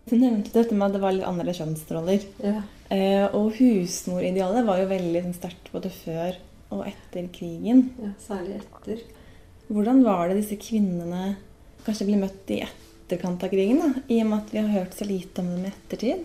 Du 0.04 0.19
nevnte 0.21 0.52
dette 0.52 0.76
med 0.76 0.90
at 0.90 0.97
det 0.99 1.00
var 1.00 1.14
litt 1.16 1.25
andre 1.25 1.54
kjønnsroller. 1.57 2.25
Ja. 2.45 2.59
Eh, 2.93 3.25
og 3.33 3.54
husmoridealet 3.57 4.66
var 4.69 4.83
jo 4.83 4.90
veldig 4.90 5.23
sånn, 5.25 5.37
sterkt 5.38 5.71
både 5.73 5.88
før 5.88 6.37
og 6.75 6.85
etter 6.90 7.31
krigen. 7.33 7.87
ja, 8.02 8.12
Særlig 8.21 8.59
etter. 8.61 9.00
Hvordan 9.73 10.02
var 10.04 10.28
det 10.28 10.43
disse 10.43 10.61
kvinnene 10.61 11.38
kanskje 11.87 12.09
ble 12.11 12.21
møtt 12.21 12.52
i 12.52 12.61
etterkant 13.04 13.42
av 13.44 13.52
krigen? 13.52 13.80
da? 13.80 14.04
I 14.08 14.23
og 14.23 14.30
med 14.30 14.38
at 14.40 14.54
vi 14.54 14.62
har 14.62 14.73
hørt 14.80 14.96
så 14.96 15.04
lite 15.08 15.44
om 15.44 15.50
dem 15.52 15.66
i 15.66 15.73
ettertid. 15.73 16.25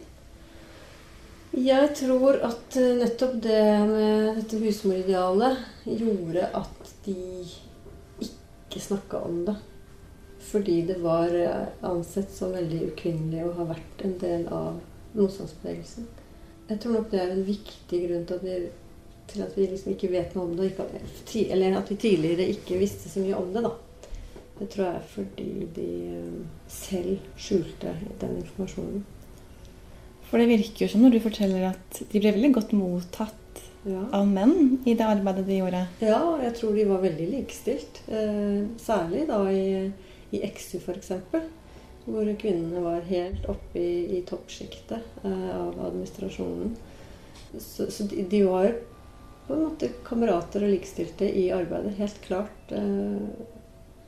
Jeg 1.50 1.96
tror 1.98 2.38
at 2.46 2.76
eh, 2.78 3.00
nettopp 3.00 3.40
det 3.42 3.64
med 3.90 4.38
dette 4.38 4.60
husmoridealet 4.62 5.58
gjorde 5.90 6.46
at 6.56 6.92
de 7.08 7.16
ikke 8.22 8.84
snakka 8.84 9.24
om 9.26 9.42
det. 9.48 9.56
Fordi 10.52 10.82
det 10.88 11.00
var 11.02 11.34
eh, 11.36 11.66
ansett 11.90 12.32
som 12.32 12.54
veldig 12.54 12.92
ukvinnelig 12.92 13.48
å 13.48 13.56
ha 13.58 13.66
vært 13.74 14.06
en 14.06 14.16
del 14.22 14.46
av 14.54 14.78
motstandsbevegelsen. 15.18 16.08
Jeg 16.70 16.80
tror 16.84 17.00
nok 17.00 17.10
det 17.12 17.24
er 17.24 17.34
en 17.34 17.46
viktig 17.48 18.04
grunn 18.06 18.30
til 18.30 18.38
at 18.38 18.46
vi, 18.46 18.58
til 19.34 19.44
at 19.44 19.58
vi 19.58 19.68
liksom 19.72 19.96
ikke 19.96 20.14
vet 20.14 20.38
noe 20.38 20.52
om 20.52 20.56
det. 20.60 20.70
Eller 21.50 21.80
at 21.82 21.90
vi 21.90 21.98
tidligere 21.98 22.46
ikke 22.54 22.78
visste 22.78 23.10
så 23.10 23.26
mye 23.26 23.42
om 23.42 23.50
det. 23.56 23.66
da. 23.66 23.74
Det 24.60 24.68
tror 24.74 24.86
jeg 24.86 24.96
er 25.00 25.08
fordi 25.14 25.50
de 25.76 25.88
eh, 26.18 26.40
selv 26.68 27.18
skjulte 27.40 27.94
den 28.22 28.38
informasjonen. 28.42 29.06
For 30.30 30.38
det 30.42 30.50
virker 30.52 30.86
jo 30.86 30.90
som 30.92 31.02
når 31.06 31.16
du 31.16 31.20
forteller 31.24 31.70
at 31.72 32.02
de 32.12 32.20
ble 32.22 32.34
veldig 32.36 32.52
godt 32.60 32.74
mottatt 32.78 33.36
Ja. 33.88 34.02
av 34.14 34.26
menn 34.28 34.82
i 34.86 34.94
det 35.00 35.06
arbeidet 35.08 35.46
de 35.48 35.56
gjorde. 35.62 35.86
Ja, 36.04 36.18
og 36.34 36.42
jeg 36.44 36.52
tror 36.60 36.74
de 36.76 36.84
var 36.90 37.00
veldig 37.02 37.30
likestilt. 37.32 38.02
Eh, 38.12 38.66
særlig 38.84 39.24
da 39.30 39.38
i, 39.50 39.88
i 40.36 40.42
XU 40.52 40.82
f.eks. 40.84 41.14
Hvor 42.10 42.28
kvinnene 42.42 42.82
var 42.84 43.02
helt 43.08 43.46
oppe 43.50 43.80
i, 43.80 44.18
i 44.18 44.22
toppsjiktet 44.28 45.24
eh, 45.24 45.50
av 45.56 45.80
administrasjonen. 45.88 46.76
Så, 47.58 47.88
så 47.90 48.04
de, 48.12 48.26
de 48.30 48.44
var 48.46 48.74
på 49.48 49.56
en 49.56 49.64
måte 49.70 49.90
kamerater 50.06 50.68
og 50.68 50.74
likestilte 50.76 51.26
i 51.32 51.48
arbeidet, 51.56 51.96
helt 51.98 52.20
klart. 52.28 52.76
Eh, 52.76 53.24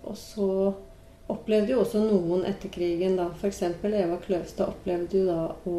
og 0.08 0.18
så 0.18 0.74
opplevde 1.32 1.74
jo 1.74 1.82
også 1.84 2.02
noen 2.04 2.46
etter 2.50 2.72
krigen, 2.74 3.18
da 3.20 3.30
f.eks. 3.32 3.62
Eva 3.88 4.18
Kløvstad 4.22 4.74
opplevde 4.74 5.22
jo 5.22 5.28
da 5.30 5.42
å 5.70 5.76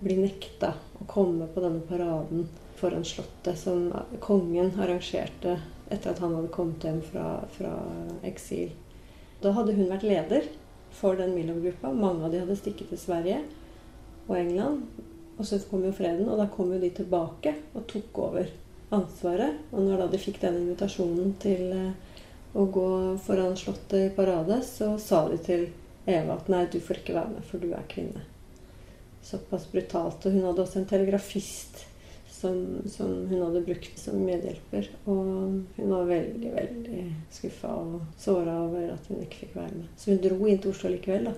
bli 0.00 0.18
nekta 0.22 0.74
å 1.00 1.06
komme 1.10 1.48
på 1.52 1.64
denne 1.64 1.84
paraden 1.88 2.46
foran 2.78 3.04
Slottet 3.06 3.58
som 3.60 3.90
kongen 4.24 4.72
arrangerte 4.80 5.58
etter 5.92 6.10
at 6.10 6.20
han 6.22 6.34
hadde 6.36 6.52
kommet 6.54 6.84
hjem 6.84 7.00
fra, 7.04 7.26
fra 7.54 7.74
eksil. 8.26 8.72
Da 9.44 9.52
hadde 9.54 9.76
hun 9.76 9.90
vært 9.90 10.06
leder 10.08 10.48
for 10.94 11.18
den 11.18 11.34
Milov-gruppa. 11.36 11.92
Mange 11.92 12.24
av 12.24 12.32
de 12.32 12.40
hadde 12.42 12.56
stikket 12.58 12.90
til 12.92 13.00
Sverige 13.00 13.42
og 14.28 14.36
England. 14.38 14.86
Og 15.34 15.46
så 15.48 15.58
kom 15.68 15.84
jo 15.84 15.92
freden, 15.94 16.28
og 16.30 16.38
da 16.38 16.46
kom 16.50 16.70
jo 16.72 16.80
de 16.80 16.90
tilbake 16.94 17.56
og 17.74 17.86
tok 17.90 18.20
over 18.22 18.50
ansvaret. 18.94 19.58
Og 19.74 19.84
når 19.84 20.04
da 20.04 20.10
de 20.12 20.20
fikk 20.22 20.40
den 20.44 20.60
invitasjonen 20.62 21.34
til 21.42 21.72
eh, 21.74 22.13
å 22.54 22.66
gå 22.70 22.88
foran 23.24 23.56
Slottet 23.58 23.98
i 23.98 24.12
parade, 24.14 24.60
så 24.62 24.94
sa 25.02 25.24
de 25.28 25.40
til 25.42 25.66
Eva 26.06 26.36
at 26.36 26.50
nei, 26.52 26.66
du 26.70 26.78
får 26.84 27.00
ikke 27.00 27.16
være 27.16 27.32
med, 27.34 27.46
for 27.48 27.62
du 27.62 27.72
er 27.74 27.88
kvinne. 27.90 28.22
Såpass 29.24 29.66
brutalt. 29.72 30.26
Og 30.26 30.36
hun 30.36 30.46
hadde 30.46 30.62
også 30.62 30.82
en 30.82 30.88
telegrafist 30.88 31.82
som, 32.44 32.82
som 32.86 33.26
hun 33.30 33.42
hadde 33.42 33.64
brukt 33.64 33.98
som 33.98 34.20
medhjelper. 34.20 34.90
Og 35.08 35.24
hun 35.78 35.94
var 35.94 36.10
veldig, 36.10 36.52
veldig 36.54 37.02
skuffa 37.32 37.72
og 37.80 38.00
såra 38.20 38.58
over 38.66 38.92
at 38.94 39.08
hun 39.08 39.22
ikke 39.24 39.46
fikk 39.46 39.56
være 39.58 39.78
med. 39.78 39.90
Så 39.96 40.12
hun 40.12 40.22
dro 40.24 40.38
inn 40.46 40.60
til 40.60 40.74
Oslo 40.74 40.92
likevel 40.92 41.30
da, 41.30 41.36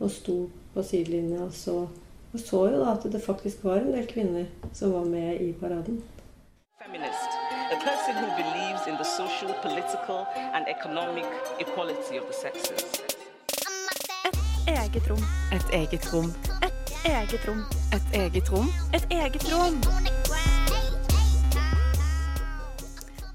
og 0.00 0.12
sto 0.12 0.38
på 0.74 0.84
sidelinja 0.84 1.46
og 1.46 1.54
så, 1.56 1.78
og 2.34 2.42
så 2.42 2.64
jo 2.68 2.82
da 2.82 2.92
at 2.92 3.08
det 3.10 3.22
faktisk 3.24 3.64
var 3.64 3.80
en 3.80 3.94
del 3.94 4.06
kvinner 4.10 4.50
som 4.74 4.92
var 4.92 5.08
med 5.08 5.40
i 5.40 5.52
paraden. 5.58 6.02
feminist, 6.82 7.43
a 7.72 7.76
person 7.76 8.14
who 8.16 8.26
believes 8.36 8.86
in 8.86 8.96
the 8.96 9.04
social, 9.04 9.54
political, 9.62 10.26
and 10.54 10.66
economic 10.68 11.24
equality 11.58 12.18
of 12.18 12.26
the 12.26 12.32
sexes. 12.32 13.02
Eget 14.66 15.10
rom. 15.10 15.22
Et 15.52 15.64
eget 15.72 16.12
rom. 16.12 16.34
Et 16.62 16.72
eget 17.04 17.48
rom. 17.48 17.64
Et 17.92 18.02
eget 18.14 18.50
rom. 18.50 18.68
Et 18.92 19.04
eget 19.10 19.52
rom. 19.52 19.80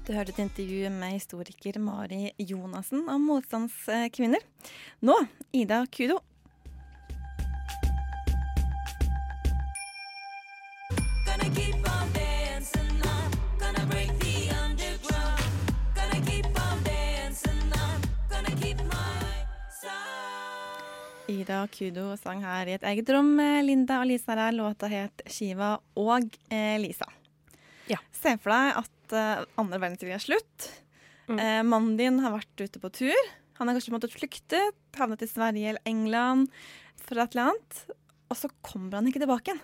Du 0.06 0.12
hørte 0.12 0.32
et 0.32 0.38
intervju 0.38 0.90
med 0.90 1.10
historiker 1.10 1.78
Mari 1.78 2.30
Jonassen 2.38 3.08
om 3.08 3.20
motstandskvinner. 3.20 4.42
Nå 5.00 5.16
Ida 5.52 5.86
Kudo. 5.86 6.18
Gonna 11.26 11.54
keep 11.54 11.79
Ida 21.40 21.62
Kudo 21.72 22.12
sang 22.20 22.42
her 22.44 22.68
i 22.68 22.76
et 22.76 22.84
eget 22.90 23.10
rom. 23.14 23.32
Linda 23.64 24.00
og 24.02 24.10
Lisa 24.10 24.36
der. 24.38 24.54
Låta 24.56 24.90
het 24.90 25.24
Shiva 25.30 25.74
og 25.98 26.36
eh, 26.52 26.76
Lisa. 26.82 27.08
Ja. 27.90 27.98
Se 28.14 28.36
for 28.40 28.52
deg 28.54 28.80
at 28.82 29.16
eh, 29.16 29.44
andre 29.60 29.80
verdenskrig 29.82 30.14
er 30.14 30.22
slutt. 30.22 30.68
Mm. 31.30 31.38
Eh, 31.38 31.62
mannen 31.66 31.96
din 31.98 32.20
har 32.22 32.34
vært 32.34 32.64
ute 32.64 32.82
på 32.82 32.92
tur. 33.00 33.30
Han 33.60 33.68
har 33.68 33.76
kanskje 33.76 33.94
måttet 33.94 34.14
flykte, 34.16 34.60
havnet 34.96 35.24
i 35.24 35.28
Sverige 35.28 35.74
eller 35.74 35.88
England 35.88 36.48
for 37.00 37.20
et 37.20 37.34
eller 37.34 37.50
annet. 37.50 37.80
Og 38.30 38.38
så 38.38 38.50
kommer 38.64 38.98
han 38.98 39.10
ikke 39.10 39.22
tilbake 39.22 39.52
igjen. 39.52 39.62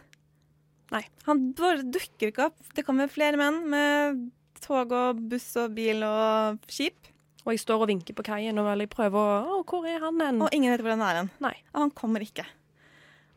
Nei. 0.94 1.02
Han 1.26 1.50
bare 1.58 1.82
dukker 1.82 2.30
ikke 2.30 2.50
opp. 2.50 2.58
Det 2.76 2.84
kommer 2.86 3.10
flere 3.10 3.38
menn 3.40 3.62
med 3.72 4.26
tog 4.62 4.92
og 4.94 5.20
buss 5.30 5.48
og 5.60 5.74
bil 5.76 6.04
og 6.06 6.62
skip. 6.70 7.10
Og 7.46 7.54
jeg 7.54 7.62
står 7.62 7.84
og 7.84 7.90
vinker 7.92 8.16
på 8.18 8.24
kaien 8.26 8.58
og 8.58 8.68
jeg 8.74 8.90
prøver 8.90 9.16
å 9.16 9.56
Å, 9.56 9.64
hvor 9.70 9.86
er 9.86 10.02
han 10.02 10.18
hen? 10.20 10.40
Og 10.42 10.54
ingen 10.54 10.72
vet 10.74 10.82
hvor 10.82 10.96
han 10.96 11.04
er 11.06 11.20
hen. 11.22 11.28
Nei. 11.44 11.54
Og 11.74 11.84
han 11.84 11.92
kommer 11.94 12.24
ikke. 12.24 12.44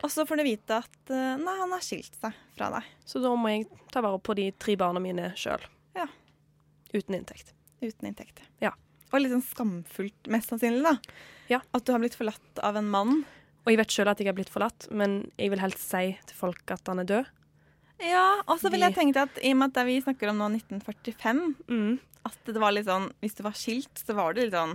Og 0.01 0.10
så 0.10 0.24
får 0.25 0.39
du 0.39 0.46
vite 0.48 0.78
at 0.82 1.12
eh, 1.13 1.36
nei, 1.38 1.56
han 1.60 1.74
har 1.75 1.84
skilt 1.84 2.16
seg 2.18 2.36
fra 2.56 2.70
deg. 2.74 2.88
Så 3.06 3.22
da 3.22 3.34
må 3.38 3.51
jeg 3.51 3.68
ta 3.94 4.01
vare 4.01 4.20
på 4.24 4.36
de 4.39 4.48
tre 4.58 4.78
barna 4.80 5.01
mine 5.04 5.34
sjøl. 5.38 5.62
Ja. 5.98 6.08
Uten 6.96 7.20
inntekt. 7.20 7.51
Uten 7.84 8.10
inntekt. 8.10 8.39
Ja. 8.63 8.72
Og 9.12 9.22
litt 9.22 9.34
sånn 9.34 9.46
skamfullt, 9.46 10.30
mest 10.32 10.51
sannsynlig, 10.54 10.86
da. 10.86 10.96
Ja. 11.51 11.60
At 11.75 11.86
du 11.86 11.92
har 11.94 12.01
blitt 12.01 12.18
forlatt 12.18 12.62
av 12.66 12.80
en 12.80 12.89
mann. 12.89 13.22
Og 13.66 13.74
jeg 13.74 13.82
vet 13.82 13.94
sjøl 13.94 14.10
at 14.10 14.22
jeg 14.22 14.30
har 14.30 14.38
blitt 14.38 14.51
forlatt, 14.54 14.88
men 14.96 15.20
jeg 15.38 15.51
vil 15.54 15.62
helst 15.62 15.84
si 15.84 16.13
til 16.30 16.38
folk 16.38 16.72
at 16.74 16.89
han 16.89 17.04
er 17.04 17.10
død. 17.10 17.36
Ja, 18.00 18.39
og 18.48 18.62
så 18.62 18.72
vil 18.72 18.86
jeg 18.86 18.96
tenke 18.96 19.25
at 19.28 19.42
i 19.44 19.51
og 19.51 19.58
med 19.60 19.75
at 19.75 19.84
vi 19.89 19.98
snakker 20.00 20.32
om 20.32 20.39
nå 20.39 20.48
1945, 20.56 21.42
Mm. 21.68 21.98
At 22.28 22.38
det 22.46 22.60
var 22.60 22.74
litt 22.76 22.86
sånn 22.90 23.08
Hvis 23.24 23.36
du 23.38 23.44
var 23.46 23.56
skilt, 23.58 24.02
så 24.06 24.14
var 24.18 24.34
det 24.36 24.48
litt 24.50 24.56
sånn 24.58 24.74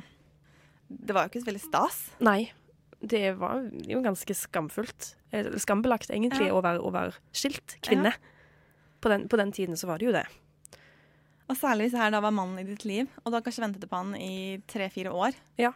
Det 0.88 1.14
var 1.14 1.26
jo 1.26 1.32
ikke 1.34 1.42
så 1.44 1.48
veldig 1.50 1.62
stas. 1.64 1.98
Nei. 2.24 2.52
Det 3.04 3.34
var 3.36 3.66
jo 3.88 4.00
ganske 4.04 4.34
skamfullt. 4.36 5.10
Eh, 5.32 5.50
Skambelagt, 5.60 6.08
egentlig, 6.10 6.46
Ja. 6.48 6.54
å, 6.56 6.62
være, 6.64 6.80
å 6.80 6.92
være 6.94 7.12
skilt 7.36 7.76
kvinne. 7.84 8.14
På, 9.04 9.10
den, 9.12 9.26
på 9.28 9.36
den 9.36 9.52
tiden 9.52 9.76
så 9.76 9.88
var 9.90 9.98
det 10.00 10.06
jo 10.08 10.12
det. 10.16 10.24
Og 11.50 11.56
særlig 11.60 11.88
hvis 11.90 11.96
det 11.96 12.00
her 12.00 12.14
da 12.14 12.20
var 12.24 12.32
mannen 12.32 12.62
i 12.62 12.64
ditt 12.68 12.86
liv, 12.88 13.08
og 13.20 13.28
du 13.32 13.36
har 13.36 13.42
kanskje 13.44 13.64
ventet 13.66 13.90
på 13.90 13.98
han 14.00 14.14
i 14.16 14.62
tre-fire 14.70 15.12
år. 15.12 15.36
Ja. 15.60 15.74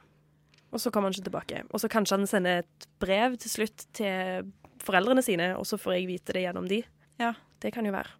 Og 0.72 0.80
så 0.80 0.92
kommer 0.92 1.08
han 1.10 1.16
ikke 1.16 1.28
tilbake. 1.28 1.60
Og 1.72 1.80
så 1.82 1.90
kanskje 1.92 2.16
han 2.16 2.28
sender 2.30 2.62
et 2.62 2.86
brev 3.02 3.36
til 3.40 3.52
slutt 3.52 3.84
til 3.96 4.48
foreldrene 4.84 5.24
sine, 5.24 5.50
og 5.58 5.66
så 5.68 5.76
får 5.80 5.98
jeg 5.98 6.08
vite 6.08 6.32
det 6.36 6.46
gjennom 6.46 6.68
de. 6.70 6.80
Ja. 7.20 7.34
Det 7.60 7.74
kan 7.74 7.84
jo 7.88 7.92
være. 7.92 8.14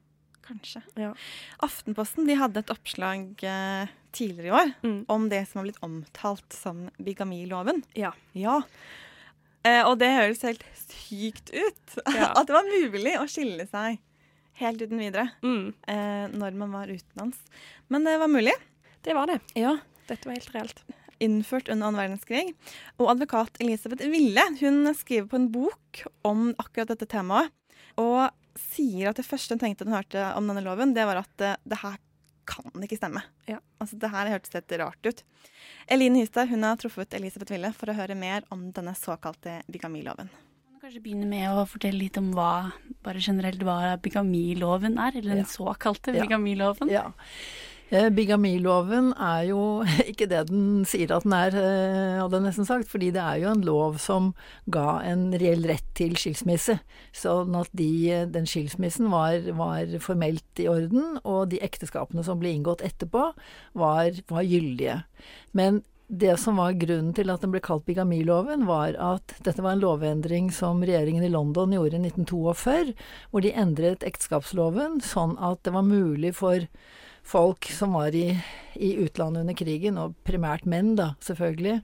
Kanskje. 0.48 0.82
Ja. 0.96 1.12
Aftenposten 1.64 2.26
de 2.28 2.34
hadde 2.40 2.62
et 2.64 2.70
oppslag 2.72 3.42
eh, 3.44 3.90
tidligere 4.16 4.48
i 4.48 4.54
år 4.62 4.72
Mm. 4.82 5.04
om 5.08 5.28
det 5.28 5.42
som 5.48 5.58
har 5.60 5.66
blitt 5.68 5.82
omtalt 5.84 6.52
som 6.56 6.86
bigamiloven. 6.98 7.82
Ja. 7.94 8.12
Ja. 8.32 8.62
Eh, 9.66 9.82
og 9.84 9.98
det 10.00 10.08
høres 10.14 10.42
helt 10.46 10.64
sykt 10.78 11.50
ut. 11.52 11.98
Ja. 12.14 12.32
At 12.34 12.46
det 12.48 12.54
var 12.56 12.64
mulig 12.68 13.16
å 13.20 13.26
skille 13.28 13.66
seg 13.68 13.98
helt 14.62 14.80
uten 14.82 14.98
videre 14.98 15.28
Mm. 15.42 15.74
eh, 15.86 16.24
når 16.32 16.56
man 16.56 16.72
var 16.72 16.86
utenlands. 16.90 17.38
Men 17.88 18.04
det 18.08 18.16
var 18.18 18.28
mulig. 18.32 18.54
Det 19.04 19.14
var 19.14 19.26
det. 19.30 19.40
Ja. 19.54 19.76
Dette 20.08 20.26
var 20.26 20.34
helt 20.38 20.54
reelt. 20.54 20.82
Innført 21.20 21.68
under 21.68 21.88
annen 21.88 21.98
verdenskrig. 22.00 22.54
Og 22.98 23.10
advokat 23.10 23.56
Elisabeth 23.60 24.06
Ville 24.08 24.40
hun 24.60 24.86
skriver 24.94 25.28
på 25.28 25.36
en 25.36 25.48
bok 25.52 26.04
om 26.24 26.54
akkurat 26.62 26.88
dette 26.94 27.06
temaet. 27.10 27.50
Og 27.98 28.30
sier 28.58 29.08
at 29.10 29.16
det 29.20 29.26
første 29.26 29.54
hun 29.54 29.62
tenkte 29.62 29.84
da 29.84 29.90
hun 29.92 29.98
hørte 30.00 30.26
om 30.38 30.46
denne 30.50 30.64
loven, 30.66 30.94
det 30.96 31.06
var 31.08 31.22
at 31.22 31.44
eh, 31.44 31.56
det 31.68 31.78
her 31.82 31.96
kan 32.48 32.84
ikke 32.84 32.96
stemme. 32.96 33.20
Ja. 33.46 33.58
Altså, 33.80 33.98
det 34.00 34.08
her 34.10 34.30
hørtes 34.32 34.54
helt 34.56 34.72
rart 34.80 35.04
ut. 35.10 35.22
Eline 35.92 36.22
Hystad 36.22 36.48
hun 36.48 36.62
har 36.64 36.76
truffet 36.80 37.12
Elisabeth 37.14 37.52
Ville 37.52 37.72
for 37.76 37.92
å 37.92 37.96
høre 37.98 38.16
mer 38.16 38.46
om 38.54 38.70
denne 38.72 38.94
såkalte 38.96 39.58
bigamiloven. 39.68 40.30
Kanskje 40.80 41.02
begynne 41.04 41.26
med 41.28 41.50
å 41.52 41.66
fortelle 41.68 41.98
litt 42.00 42.16
om 42.16 42.30
hva 42.32 42.72
bare 43.04 43.20
generelt 43.20 43.60
hva 43.66 43.98
bigamiloven 44.00 44.96
er, 44.96 45.18
eller 45.18 45.34
den 45.34 45.44
Ja. 45.44 45.50
såkalte 45.50 46.14
Ja. 46.14 46.22
bigamiloven. 46.24 46.88
Ja. 46.88 47.02
Eh, 47.08 47.12
Bigamiloven 47.88 49.14
er 49.16 49.46
jo 49.48 49.60
ikke 50.10 50.26
det 50.28 50.42
den 50.50 50.84
sier 50.88 51.14
at 51.16 51.24
den 51.24 51.34
er, 51.36 51.54
eh, 51.56 52.18
hadde 52.20 52.36
jeg 52.36 52.44
nesten 52.44 52.68
sagt. 52.68 52.90
Fordi 52.92 53.10
det 53.14 53.22
er 53.22 53.40
jo 53.42 53.52
en 53.54 53.64
lov 53.64 53.98
som 54.02 54.32
ga 54.68 54.98
en 55.08 55.30
reell 55.40 55.64
rett 55.70 55.86
til 55.98 56.16
skilsmisse. 56.20 56.78
Sånn 57.16 57.56
at 57.58 57.72
de, 57.76 57.90
den 58.34 58.48
skilsmissen 58.48 59.08
var, 59.12 59.40
var 59.56 59.98
formelt 60.04 60.60
i 60.60 60.68
orden, 60.70 61.16
og 61.24 61.48
de 61.54 61.62
ekteskapene 61.64 62.24
som 62.26 62.40
ble 62.42 62.52
inngått 62.58 62.84
etterpå, 62.84 63.30
var, 63.78 64.20
var 64.28 64.44
gyldige. 64.44 65.00
Men 65.56 65.82
det 66.08 66.38
som 66.40 66.56
var 66.56 66.76
grunnen 66.80 67.12
til 67.16 67.28
at 67.28 67.42
den 67.44 67.52
ble 67.52 67.60
kalt 67.64 67.84
bigamiloven, 67.88 68.64
var 68.68 68.96
at 68.96 69.34
dette 69.44 69.64
var 69.64 69.76
en 69.76 69.82
lovendring 69.82 70.48
som 70.52 70.80
regjeringen 70.80 71.24
i 71.24 71.32
London 71.32 71.74
gjorde 71.76 71.98
i 71.98 72.06
1942, 72.08 72.94
hvor 73.30 73.44
de 73.44 73.52
endret 73.52 74.06
ekteskapsloven 74.08 75.02
sånn 75.04 75.36
at 75.36 75.60
det 75.68 75.76
var 75.76 75.84
mulig 75.84 76.32
for 76.40 76.64
folk 77.28 77.68
som 77.74 77.96
var 77.98 78.16
i, 78.16 78.32
i 78.74 78.94
utlandet 79.02 79.44
under 79.44 79.58
krigen, 79.58 80.00
og 80.00 80.16
primært 80.28 80.66
menn 80.68 80.94
da, 80.98 81.12
selvfølgelig, 81.24 81.80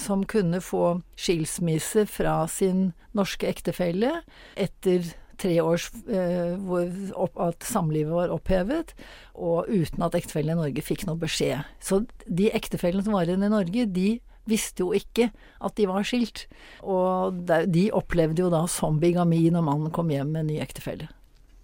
som 0.00 0.24
kunne 0.28 0.62
få 0.64 1.00
skilsmisse 1.18 2.06
fra 2.08 2.42
sin 2.50 2.90
norske 3.16 3.48
ektefelle 3.50 4.20
etter 4.58 5.12
tre 5.40 5.56
års 5.64 5.88
eh, 6.12 6.56
hvor 6.60 6.88
opp, 7.24 7.38
at 7.40 7.64
samlivet 7.64 8.12
var 8.12 8.32
opphevet, 8.34 8.92
og 9.34 9.70
uten 9.70 10.04
at 10.04 10.16
ektefellen 10.18 10.56
i 10.56 10.60
Norge 10.60 10.84
fikk 10.84 11.06
noe 11.08 11.20
beskjed. 11.20 11.64
Så 11.80 12.02
de 12.26 12.50
ektefellene 12.56 13.04
som 13.06 13.16
var 13.16 13.28
igjen 13.28 13.46
i 13.46 13.52
Norge, 13.52 13.86
de 13.88 14.10
visste 14.50 14.84
jo 14.84 14.90
ikke 14.96 15.30
at 15.60 15.76
de 15.78 15.86
var 15.88 16.04
skilt. 16.06 16.46
Og 16.82 17.40
de 17.46 17.86
opplevde 17.96 18.44
jo 18.44 18.52
da 18.52 18.66
som 18.70 19.00
bigami 19.00 19.46
når 19.52 19.66
mannen 19.66 19.94
kom 19.94 20.12
hjem 20.12 20.34
med 20.34 20.44
en 20.44 20.52
ny 20.52 20.60
ektefelle. 20.64 21.08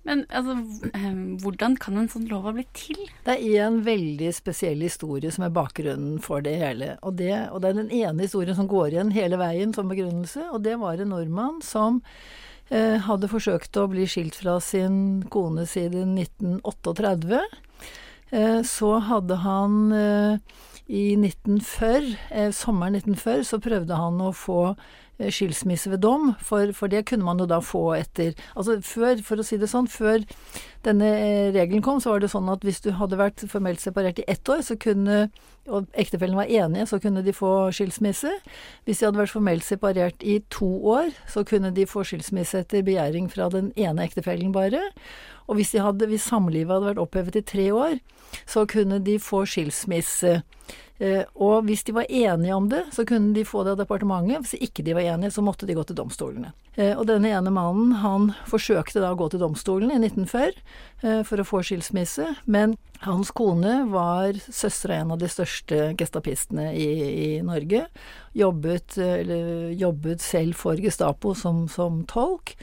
Men 0.07 0.23
altså, 0.31 0.55
eh, 0.95 1.19
hvordan 1.43 1.75
kan 1.83 1.99
en 1.99 2.09
sånn 2.11 2.29
lov 2.31 2.47
ha 2.47 2.55
blitt 2.55 2.71
til? 2.79 2.99
Det 3.27 3.35
er 3.35 3.67
en 3.67 3.81
veldig 3.87 4.31
spesiell 4.37 4.85
historie 4.87 5.33
som 5.35 5.47
er 5.47 5.55
bakgrunnen 5.55 6.21
for 6.23 6.45
det 6.47 6.57
hele. 6.63 6.95
Og 7.03 7.19
det, 7.19 7.33
og 7.51 7.63
det 7.63 7.73
er 7.73 7.79
den 7.81 7.91
ene 7.91 8.27
historien 8.29 8.59
som 8.59 8.71
går 8.71 8.95
igjen 8.95 9.15
hele 9.17 9.41
veien 9.41 9.75
som 9.75 9.91
begrunnelse, 9.91 10.47
og 10.53 10.63
det 10.67 10.79
var 10.83 11.03
en 11.03 11.11
nordmann 11.11 11.59
som 11.67 12.03
eh, 12.71 13.03
hadde 13.03 13.31
forsøkt 13.33 13.79
å 13.83 13.89
bli 13.91 14.07
skilt 14.11 14.39
fra 14.39 14.61
sin 14.63 15.25
kone 15.33 15.67
siden 15.67 16.15
1938. 16.23 17.43
Eh, 18.31 18.63
så 18.67 18.97
hadde 19.07 19.39
han 19.45 19.93
eh, 19.93 20.39
i 20.87 21.15
1940, 21.15 22.15
eh, 22.31 22.53
sommeren 22.55 22.99
1940, 22.99 23.45
så 23.47 23.61
prøvde 23.63 23.99
han 23.99 24.23
å 24.23 24.33
få 24.35 24.77
skilsmisse 25.17 25.89
ved 25.89 26.03
dom, 26.05 26.35
for, 26.45 26.75
for 26.77 26.93
det 26.93 27.07
kunne 27.09 27.25
man 27.25 27.39
jo 27.41 27.47
da 27.49 27.57
få 27.65 27.95
etter 27.97 28.35
Altså 28.53 28.75
før, 28.85 29.23
for 29.25 29.41
å 29.41 29.45
si 29.49 29.57
det 29.57 29.71
sånn, 29.71 29.87
før 29.89 30.27
denne 30.85 31.09
regelen 31.55 31.81
kom, 31.81 32.03
så 32.05 32.13
var 32.13 32.21
det 32.21 32.29
sånn 32.29 32.51
at 32.53 32.67
hvis 32.67 32.83
du 32.85 32.91
hadde 32.99 33.17
vært 33.17 33.47
formelt 33.49 33.81
separert 33.81 34.21
i 34.21 34.27
ett 34.29 34.45
år, 34.53 34.61
så 34.67 34.77
kunne, 34.77 35.31
og 35.73 35.89
ektefellen 35.97 36.37
var 36.37 36.53
enige, 36.53 36.85
så 36.91 37.01
kunne 37.01 37.25
de 37.25 37.33
få 37.33 37.71
skilsmisse. 37.73 38.35
Hvis 38.85 39.01
de 39.01 39.09
hadde 39.09 39.23
vært 39.23 39.33
formelt 39.33 39.65
separert 39.65 40.21
i 40.21 40.37
to 40.53 40.69
år, 40.93 41.09
så 41.33 41.47
kunne 41.49 41.73
de 41.73 41.89
få 41.89 42.05
skilsmisse 42.05 42.61
etter 42.67 42.85
begjæring 42.85 43.33
fra 43.33 43.49
den 43.57 43.73
ene 43.73 44.05
ektefellen 44.05 44.53
bare. 44.53 44.85
Og 45.47 45.59
hvis, 45.59 45.73
de 45.75 45.85
hadde, 45.85 46.09
hvis 46.11 46.27
samlivet 46.29 46.75
hadde 46.75 46.91
vært 46.93 47.03
opphevet 47.03 47.41
i 47.41 47.47
tre 47.47 47.71
år, 47.75 47.99
så 48.47 48.67
kunne 48.69 48.99
de 49.05 49.19
få 49.23 49.45
skilsmisse. 49.49 50.41
Eh, 50.99 51.25
og 51.35 51.67
hvis 51.67 51.85
de 51.85 51.93
var 51.93 52.09
enige 52.09 52.55
om 52.57 52.69
det, 52.73 52.87
så 52.93 53.05
kunne 53.05 53.35
de 53.37 53.45
få 53.45 53.65
det 53.65 53.75
av 53.75 53.83
departementet. 53.83 54.47
Hvis 54.47 54.57
ikke 54.65 54.85
de 54.87 54.95
var 54.97 55.05
enige, 55.05 55.35
så 55.35 55.45
måtte 55.45 55.69
de 55.69 55.77
gå 55.77 55.85
til 55.85 55.99
domstolene. 55.99 56.55
Eh, 56.75 56.95
og 56.97 57.05
denne 57.11 57.35
ene 57.37 57.53
mannen, 57.53 57.99
han 58.01 58.31
forsøkte 58.49 59.03
da 59.05 59.13
å 59.13 59.19
gå 59.19 59.29
til 59.33 59.43
domstolen 59.45 59.93
i 59.93 60.01
1940 60.01 60.57
eh, 61.05 61.21
for 61.29 61.43
å 61.43 61.47
få 61.47 61.63
skilsmisse, 61.69 62.31
men 62.49 62.79
hans 63.05 63.31
kone 63.37 63.83
var 63.93 64.41
søstera 64.49 65.03
en 65.03 65.13
av 65.13 65.21
de 65.21 65.29
største 65.29 65.93
gestapistene 66.01 66.71
i, 66.73 66.89
i 67.13 67.31
Norge. 67.45 67.85
Jobbet, 68.37 68.97
jobbet 69.77 70.25
selv 70.25 70.57
for 70.61 70.81
Gestapo 70.81 71.35
som, 71.37 71.67
som 71.73 72.03
tolk. 72.09 72.57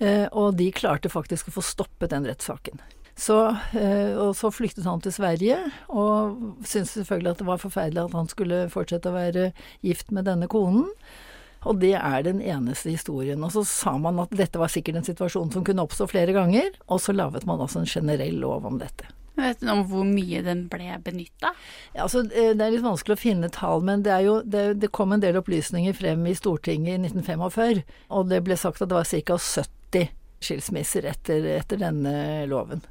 Eh, 0.00 0.26
og 0.32 0.56
de 0.56 0.70
klarte 0.72 1.12
faktisk 1.12 1.50
å 1.50 1.58
få 1.58 1.64
stoppet 1.64 2.14
den 2.14 2.26
rettssaken. 2.28 2.80
Så, 3.20 3.36
eh, 3.76 4.16
og 4.16 4.32
så 4.38 4.48
flyktet 4.48 4.86
han 4.88 5.02
til 5.04 5.12
Sverige, 5.12 5.58
og 5.92 6.38
syntes 6.64 6.94
selvfølgelig 6.96 7.34
at 7.34 7.42
det 7.42 7.48
var 7.50 7.60
forferdelig 7.60 8.04
at 8.06 8.16
han 8.16 8.30
skulle 8.30 8.62
fortsette 8.72 9.10
å 9.10 9.18
være 9.18 9.50
gift 9.84 10.08
med 10.14 10.24
denne 10.24 10.48
konen. 10.48 10.88
Og 11.68 11.76
det 11.82 11.92
er 11.98 12.22
den 12.24 12.40
eneste 12.40 12.94
historien. 12.94 13.42
Og 13.44 13.52
så 13.52 13.66
sa 13.68 13.98
man 14.00 14.22
at 14.22 14.32
dette 14.32 14.56
var 14.56 14.72
sikkert 14.72 15.02
en 15.02 15.04
situasjon 15.04 15.50
som 15.52 15.64
kunne 15.66 15.84
oppstå 15.84 16.08
flere 16.08 16.32
ganger, 16.32 16.72
og 16.88 17.02
så 17.04 17.12
laget 17.12 17.44
man 17.44 17.60
altså 17.60 17.82
en 17.82 17.90
generell 17.90 18.38
lov 18.40 18.64
om 18.64 18.78
dette. 18.80 19.10
Vet 19.36 19.60
du 19.60 19.68
om 19.72 19.82
hvor 19.88 20.04
mye 20.08 20.40
den 20.44 20.64
ble 20.72 20.96
benytta? 21.04 21.52
Ja, 21.92 22.06
altså, 22.06 22.24
eh, 22.32 22.54
det 22.56 22.64
er 22.64 22.72
litt 22.72 22.86
vanskelig 22.86 23.18
å 23.18 23.20
finne 23.20 23.52
tall, 23.52 23.84
men 23.84 24.04
det, 24.06 24.14
er 24.16 24.24
jo, 24.24 24.38
det, 24.40 24.64
det 24.80 24.92
kom 24.96 25.12
en 25.12 25.20
del 25.20 25.36
opplysninger 25.40 25.92
frem 25.96 26.24
i 26.28 26.36
Stortinget 26.36 26.96
i 26.96 27.04
1945, 27.04 27.84
og 28.16 28.32
det 28.32 28.40
ble 28.48 28.56
sagt 28.60 28.80
at 28.80 28.88
det 28.88 28.96
var 28.96 29.12
ca. 29.12 29.36
70 29.36 29.79
skilsmisser 30.40 31.04
etter, 31.10 31.44
etter 31.58 31.80
denne 31.80 32.46
loven. 32.50 32.82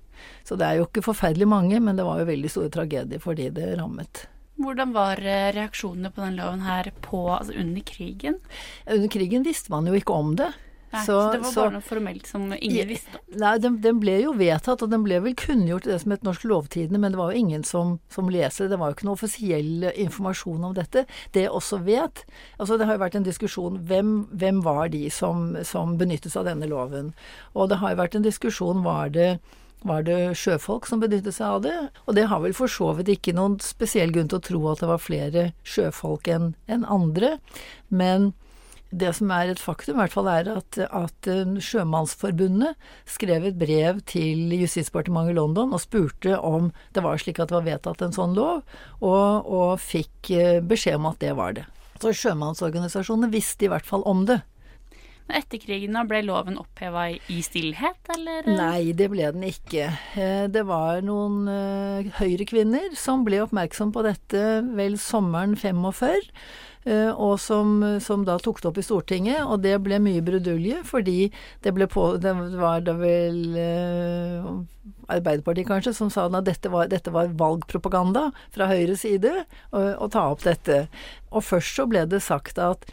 Så 0.44 0.58
det 0.60 0.68
er 0.68 0.80
jo 0.80 0.88
ikke 0.88 1.06
forferdelig 1.06 1.48
mange, 1.50 1.80
men 1.80 1.98
det 1.98 2.06
var 2.08 2.20
jo 2.22 2.30
veldig 2.30 2.52
store 2.52 2.74
tragedier 2.74 3.22
for 3.24 3.38
de 3.40 3.50
det 3.56 3.72
rammet. 3.80 4.26
Hvordan 4.60 4.92
var 4.92 5.22
eh, 5.24 5.52
reaksjonene 5.56 6.12
på 6.12 6.24
den 6.26 6.36
loven 6.36 6.66
her 6.66 6.92
på, 7.06 7.22
altså 7.32 7.56
under 7.56 7.86
krigen? 7.88 8.42
Under 8.84 9.12
krigen 9.12 9.46
visste 9.48 9.72
man 9.72 9.88
jo 9.88 9.96
ikke 9.96 10.16
om 10.16 10.34
det. 10.40 10.50
Nei, 10.90 11.04
så, 11.06 11.18
det 11.34 11.42
var 11.44 11.54
bare 11.54 11.74
noe 11.76 11.86
formelt 11.86 12.26
som 12.30 12.48
ingen 12.56 12.90
visste 12.90 13.20
om? 13.20 13.26
Nei, 13.44 13.52
den, 13.62 13.76
den, 13.84 14.00
ble 14.02 14.16
jo 14.24 14.34
vedtatt, 14.40 14.82
og 14.82 14.90
den 14.90 15.04
ble 15.06 15.20
vel 15.22 15.36
kunngjort 15.38 15.86
i 15.86 15.92
det 15.92 16.00
som 16.02 16.16
het 16.16 16.26
Norsk 16.26 16.48
Lovtidende, 16.50 17.02
men 17.02 17.14
det 17.14 17.20
var 17.20 17.34
jo 17.34 17.44
ingen 17.44 17.66
som, 17.68 17.98
som 18.10 18.32
leser 18.34 18.66
det. 18.66 18.74
Det 18.74 18.82
var 18.82 18.92
jo 18.92 18.98
ikke 18.98 19.10
noe 19.10 19.20
offisiell 19.20 19.90
informasjon 19.92 20.66
om 20.72 20.76
dette. 20.78 21.06
Det 21.36 21.46
jeg 21.46 21.54
også 21.54 21.82
vet 21.86 22.26
altså 22.60 22.78
Det 22.80 22.88
har 22.88 22.98
jo 22.98 23.04
vært 23.04 23.16
en 23.20 23.28
diskusjon 23.28 23.80
hvem, 23.88 24.12
hvem 24.42 24.60
var 24.66 24.90
de 24.94 25.06
som, 25.14 25.54
som 25.68 25.96
benyttet 26.00 26.34
seg 26.34 26.44
av 26.44 26.52
denne 26.52 26.70
loven. 26.72 27.14
Og 27.54 27.70
det 27.70 27.80
har 27.84 27.94
jo 27.94 28.02
vært 28.02 28.18
en 28.18 28.26
diskusjon 28.26 28.84
var 28.86 29.14
det 29.14 29.32
var 29.88 30.04
det 30.04 30.36
sjøfolk 30.36 30.88
som 30.90 31.00
benyttet 31.00 31.38
seg 31.38 31.48
av 31.48 31.62
det? 31.64 31.78
Og 32.04 32.16
det 32.18 32.26
har 32.28 32.42
vel 32.44 32.56
for 32.58 32.72
så 32.72 32.92
vidt 32.98 33.14
ikke 33.14 33.36
noen 33.38 33.56
spesiell 33.64 34.12
grunn 34.12 34.28
til 34.32 34.42
å 34.42 34.44
tro 34.44 34.62
at 34.72 34.84
det 34.84 34.90
var 34.90 35.00
flere 35.00 35.46
sjøfolk 35.64 36.28
enn 36.32 36.50
en 36.68 36.84
andre. 36.84 37.38
Men 37.88 38.34
det 38.90 39.12
som 39.18 39.32
er 39.34 39.52
et 39.52 39.62
faktum, 39.62 39.98
i 39.98 40.02
hvert 40.02 40.16
fall 40.16 40.30
er 40.32 40.50
at, 40.56 40.80
at 40.82 41.30
Sjømannsforbundet 41.64 42.78
skrev 43.10 43.46
et 43.50 43.58
brev 43.60 44.00
til 44.10 44.50
Justisdepartementet 44.58 45.36
i 45.36 45.38
London 45.38 45.76
og 45.76 45.84
spurte 45.84 46.40
om 46.42 46.72
det 46.96 47.04
var 47.06 47.22
slik 47.22 47.42
at 47.42 47.52
det 47.52 47.60
var 47.60 47.68
vedtatt 47.68 48.06
en 48.06 48.16
sånn 48.16 48.38
lov, 48.38 48.64
og, 49.00 49.50
og 49.50 49.76
fikk 49.84 50.34
beskjed 50.70 50.98
om 51.00 51.12
at 51.12 51.22
det 51.22 51.36
var 51.38 51.58
det. 51.60 51.68
Så 52.00 52.16
sjømannsorganisasjonene 52.16 53.32
visste 53.34 53.68
i 53.68 53.72
hvert 53.72 53.88
fall 53.88 54.06
om 54.10 54.24
det. 54.30 54.42
Men 55.30 55.44
etter 55.44 55.62
krigen 55.62 55.94
da 55.94 56.02
ble 56.10 56.24
loven 56.26 56.56
oppheva 56.58 57.04
i 57.14 57.40
stillhet, 57.46 58.00
eller? 58.16 58.48
Nei, 58.50 58.96
det 58.98 59.12
ble 59.12 59.28
den 59.36 59.44
ikke. 59.46 59.92
Det 60.50 60.64
var 60.66 61.04
noen 61.06 61.44
høyrekvinner 62.18 62.96
som 62.98 63.22
ble 63.28 63.44
oppmerksom 63.44 63.94
på 63.94 64.02
dette 64.08 64.42
vel 64.74 64.98
sommeren 64.98 65.54
45 65.54 65.94
og 66.88 67.36
som, 67.44 67.82
som, 68.02 68.24
da 68.26 68.38
tok 68.40 68.62
det 68.62 68.70
opp 68.70 68.78
i 68.80 68.86
Stortinget, 68.86 69.42
og 69.44 69.62
det 69.66 69.76
ble 69.84 70.00
mye 70.02 70.24
brudulje, 70.26 70.80
fordi 70.88 71.28
det 71.66 71.74
ble 71.76 71.90
på 71.92 72.06
Det 72.24 72.32
var 72.56 72.86
da 72.86 72.96
vel 72.98 73.58
eh, 73.60 74.48
Arbeiderpartiet 75.12 75.68
kanskje 75.68 75.94
som 75.98 76.10
sa 76.14 76.28
at 76.30 76.48
dette 76.48 76.72
var, 76.72 76.88
dette 76.90 77.12
var 77.14 77.34
valgpropaganda 77.38 78.30
fra 78.56 78.70
Høyres 78.72 79.04
side 79.04 79.44
å 79.74 80.08
ta 80.12 80.30
opp 80.32 80.46
dette. 80.46 80.86
Og 81.34 81.46
først 81.46 81.76
så 81.78 81.86
ble 81.90 82.06
det 82.10 82.22
sagt 82.26 82.62
at 82.62 82.88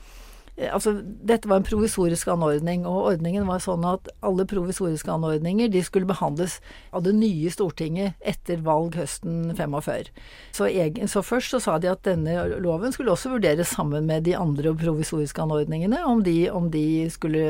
Altså, 0.57 0.95
dette 1.05 1.51
var 1.51 1.61
en 1.61 1.67
provisorisk 1.69 2.31
anordning, 2.33 2.87
og 2.89 3.11
ordningen 3.11 3.45
var 3.49 3.61
sånn 3.61 3.85
at 3.85 4.09
alle 4.25 4.47
provisoriske 4.49 5.11
anordninger 5.13 5.69
de 5.69 5.83
skulle 5.85 6.09
behandles 6.09 6.59
av 6.97 7.05
det 7.05 7.13
nye 7.19 7.51
Stortinget 7.53 8.17
etter 8.25 8.63
valg 8.65 8.97
høsten 8.97 9.53
45. 9.59 10.09
Så, 10.57 10.71
så 11.13 11.25
først 11.27 11.53
så 11.53 11.61
sa 11.61 11.77
de 11.83 11.91
at 11.93 12.07
denne 12.09 12.39
loven 12.65 12.95
skulle 12.97 13.13
også 13.13 13.35
vurderes 13.35 13.75
sammen 13.77 14.09
med 14.09 14.25
de 14.25 14.33
andre 14.39 14.73
provisoriske 14.81 15.45
anordningene, 15.45 16.01
om 16.09 16.25
de, 16.25 16.39
om 16.49 16.71
de 16.73 17.05
skulle 17.13 17.45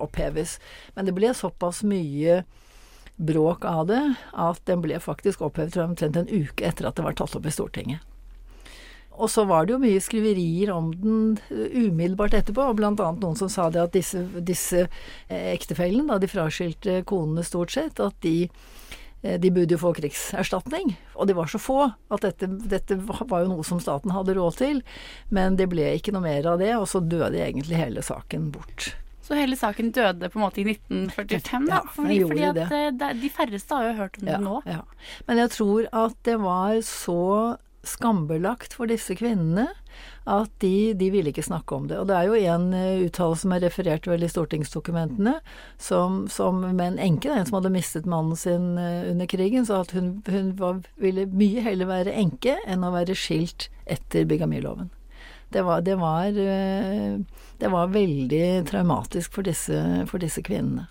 oppheves. 0.00 0.56
Men 0.96 1.08
det 1.08 1.16
ble 1.16 1.34
såpass 1.36 1.84
mye 1.84 2.40
bråk 3.20 3.66
av 3.68 3.84
det 3.90 4.00
at 4.32 4.62
den 4.64 4.80
ble 4.80 4.96
faktisk 5.02 5.44
opphevet 5.44 5.76
omtrent 5.82 6.16
en 6.16 6.30
uke 6.30 6.64
etter 6.64 6.88
at 6.88 6.96
det 6.96 7.04
var 7.04 7.20
tatt 7.20 7.36
opp 7.36 7.44
i 7.44 7.52
Stortinget. 7.52 8.09
Og 9.20 9.28
så 9.28 9.44
var 9.48 9.66
det 9.66 9.74
jo 9.74 9.82
mye 9.82 10.00
skriverier 10.02 10.72
om 10.72 10.90
den 10.96 11.38
umiddelbart 11.50 12.36
etterpå, 12.38 12.70
og 12.70 12.78
blant 12.80 13.02
annet 13.04 13.24
noen 13.24 13.38
som 13.38 13.50
sa 13.52 13.68
det 13.72 13.82
at 13.82 13.96
disse, 13.96 14.22
disse 14.40 14.86
ektefellene, 15.28 16.08
da, 16.08 16.20
de 16.20 16.30
fraskilte 16.30 17.00
konene 17.08 17.44
stort 17.46 17.74
sett, 17.74 18.00
at 18.00 18.16
de, 18.24 18.48
de 19.20 19.52
burde 19.52 19.76
jo 19.76 19.82
få 19.82 19.92
krigserstatning. 19.98 20.94
Og 21.18 21.28
de 21.28 21.36
var 21.36 21.52
så 21.52 21.60
få 21.60 21.82
at 21.90 22.24
dette, 22.24 22.48
dette, 22.72 22.96
var 23.04 23.44
jo 23.44 23.52
noe 23.52 23.66
som 23.66 23.82
staten 23.82 24.14
hadde 24.16 24.38
råd 24.40 24.58
til, 24.62 24.82
men 25.28 25.60
det 25.60 25.68
ble 25.72 25.92
ikke 25.98 26.16
noe 26.16 26.24
mer 26.24 26.48
av 26.54 26.64
det, 26.64 26.72
og 26.78 26.88
så 26.88 27.04
døde 27.04 27.44
egentlig 27.44 27.80
hele 27.82 28.04
saken 28.06 28.48
bort. 28.56 28.94
Så 29.30 29.36
hele 29.38 29.54
saken 29.54 29.92
døde 29.94 30.26
på 30.26 30.40
en 30.40 30.42
måte 30.42 30.58
i 30.58 30.64
1945, 30.66 31.66
da? 31.68 31.76
Ja, 31.76 31.80
fordi, 31.94 32.16
fordi 32.26 32.46
at 32.48 33.20
de 33.20 33.28
færreste 33.30 33.76
har 33.76 33.90
jo 33.90 33.98
hørt 34.00 34.16
om 34.18 34.26
det 34.26 34.38
nå. 34.42 34.62
Ja. 34.66 34.80
Men 35.28 35.38
jeg 35.44 35.52
tror 35.54 35.90
at 36.00 36.16
det 36.26 36.38
var 36.42 36.80
så 36.88 37.20
skambelagt 37.86 38.74
for 38.76 38.90
disse 38.90 39.14
kvinnene 39.16 39.68
at 40.28 40.50
de, 40.62 40.92
de 40.94 41.08
ville 41.12 41.32
ikke 41.32 41.44
snakke 41.44 41.74
om 41.74 41.88
det. 41.90 41.98
Og 41.98 42.08
det 42.10 42.16
er 42.16 42.28
jo 42.28 42.36
en 42.54 42.68
uh, 42.74 43.06
uttalelse 43.06 43.46
som 43.46 43.54
er 43.56 43.64
referert 43.64 44.06
vel 44.08 44.24
i 44.24 44.30
stortingsdokumentene, 44.30 45.38
som, 45.80 46.22
som 46.30 46.60
med 46.66 46.84
en 46.86 47.00
enke, 47.10 47.32
en 47.32 47.48
som 47.48 47.58
hadde 47.58 47.72
mistet 47.74 48.08
mannen 48.10 48.38
sin 48.38 48.76
uh, 48.78 49.08
under 49.10 49.30
krigen, 49.30 49.66
sa 49.66 49.80
at 49.84 49.94
hun, 49.96 50.18
hun 50.28 50.54
var, 50.60 50.84
ville 51.00 51.26
mye 51.32 51.64
heller 51.64 51.90
være 51.90 52.16
enke 52.20 52.58
enn 52.68 52.86
å 52.86 52.94
være 52.94 53.18
skilt 53.18 53.70
etter 53.90 54.28
bigamiloven. 54.30 54.92
Det 55.50 55.64
var, 55.66 55.82
det 55.82 55.96
var, 55.98 56.30
uh, 56.30 57.44
det 57.58 57.74
var 57.74 57.92
veldig 57.96 58.46
traumatisk 58.70 59.34
for 59.34 59.48
disse, 59.48 59.82
for 60.10 60.22
disse 60.22 60.44
kvinnene. 60.46 60.90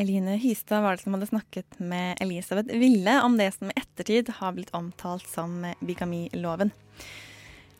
Eline 0.00 0.36
Hystad 0.40 0.80
var 0.80 0.96
det 0.96 1.02
som 1.02 1.12
hadde 1.14 1.26
snakket 1.26 1.78
med 1.78 2.16
Elisabeth 2.20 2.78
Ville 2.78 3.22
om 3.22 3.36
det 3.36 3.50
som 3.52 3.68
i 3.68 3.76
ettertid 3.76 4.30
har 4.38 4.54
blitt 4.56 4.72
omtalt 4.72 5.26
som 5.28 5.66
bigamiloven. 5.80 6.70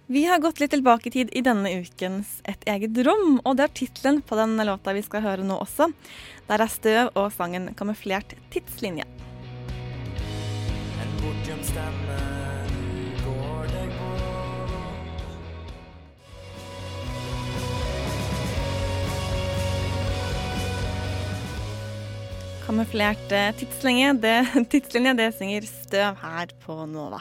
Vi 0.07 0.25
har 0.27 0.39
gått 0.39 0.61
litt 0.61 0.75
tilbake 0.75 1.09
i 1.09 1.15
tid 1.15 1.31
i 1.33 1.41
denne 1.41 1.71
ukens 1.81 2.43
Et 2.45 2.67
eget 2.69 2.99
rom, 3.07 3.39
og 3.45 3.57
det 3.57 3.65
er 3.65 3.75
tittelen 3.79 4.21
på 4.21 4.37
den 4.37 4.59
låta 4.69 4.93
vi 4.93 5.05
skal 5.07 5.25
høre 5.25 5.47
nå 5.47 5.57
også. 5.63 5.89
Der 6.51 6.61
er 6.61 6.69
støv 6.69 7.09
og 7.15 7.33
sangen 7.33 7.73
'Kamuflert 7.75 8.35
tidslinje'. 8.53 9.09
En 11.01 11.17
bortgjemt 11.23 11.65
stemme, 11.65 12.40
Kamuflert 22.71 23.33
tidslinje, 23.59 24.13
det, 24.13 24.65
tidslinje, 24.71 25.15
det 25.15 25.33
synger 25.35 25.65
Støv 25.67 26.21
her 26.23 26.53
på 26.63 26.75
Nova. 26.87 27.19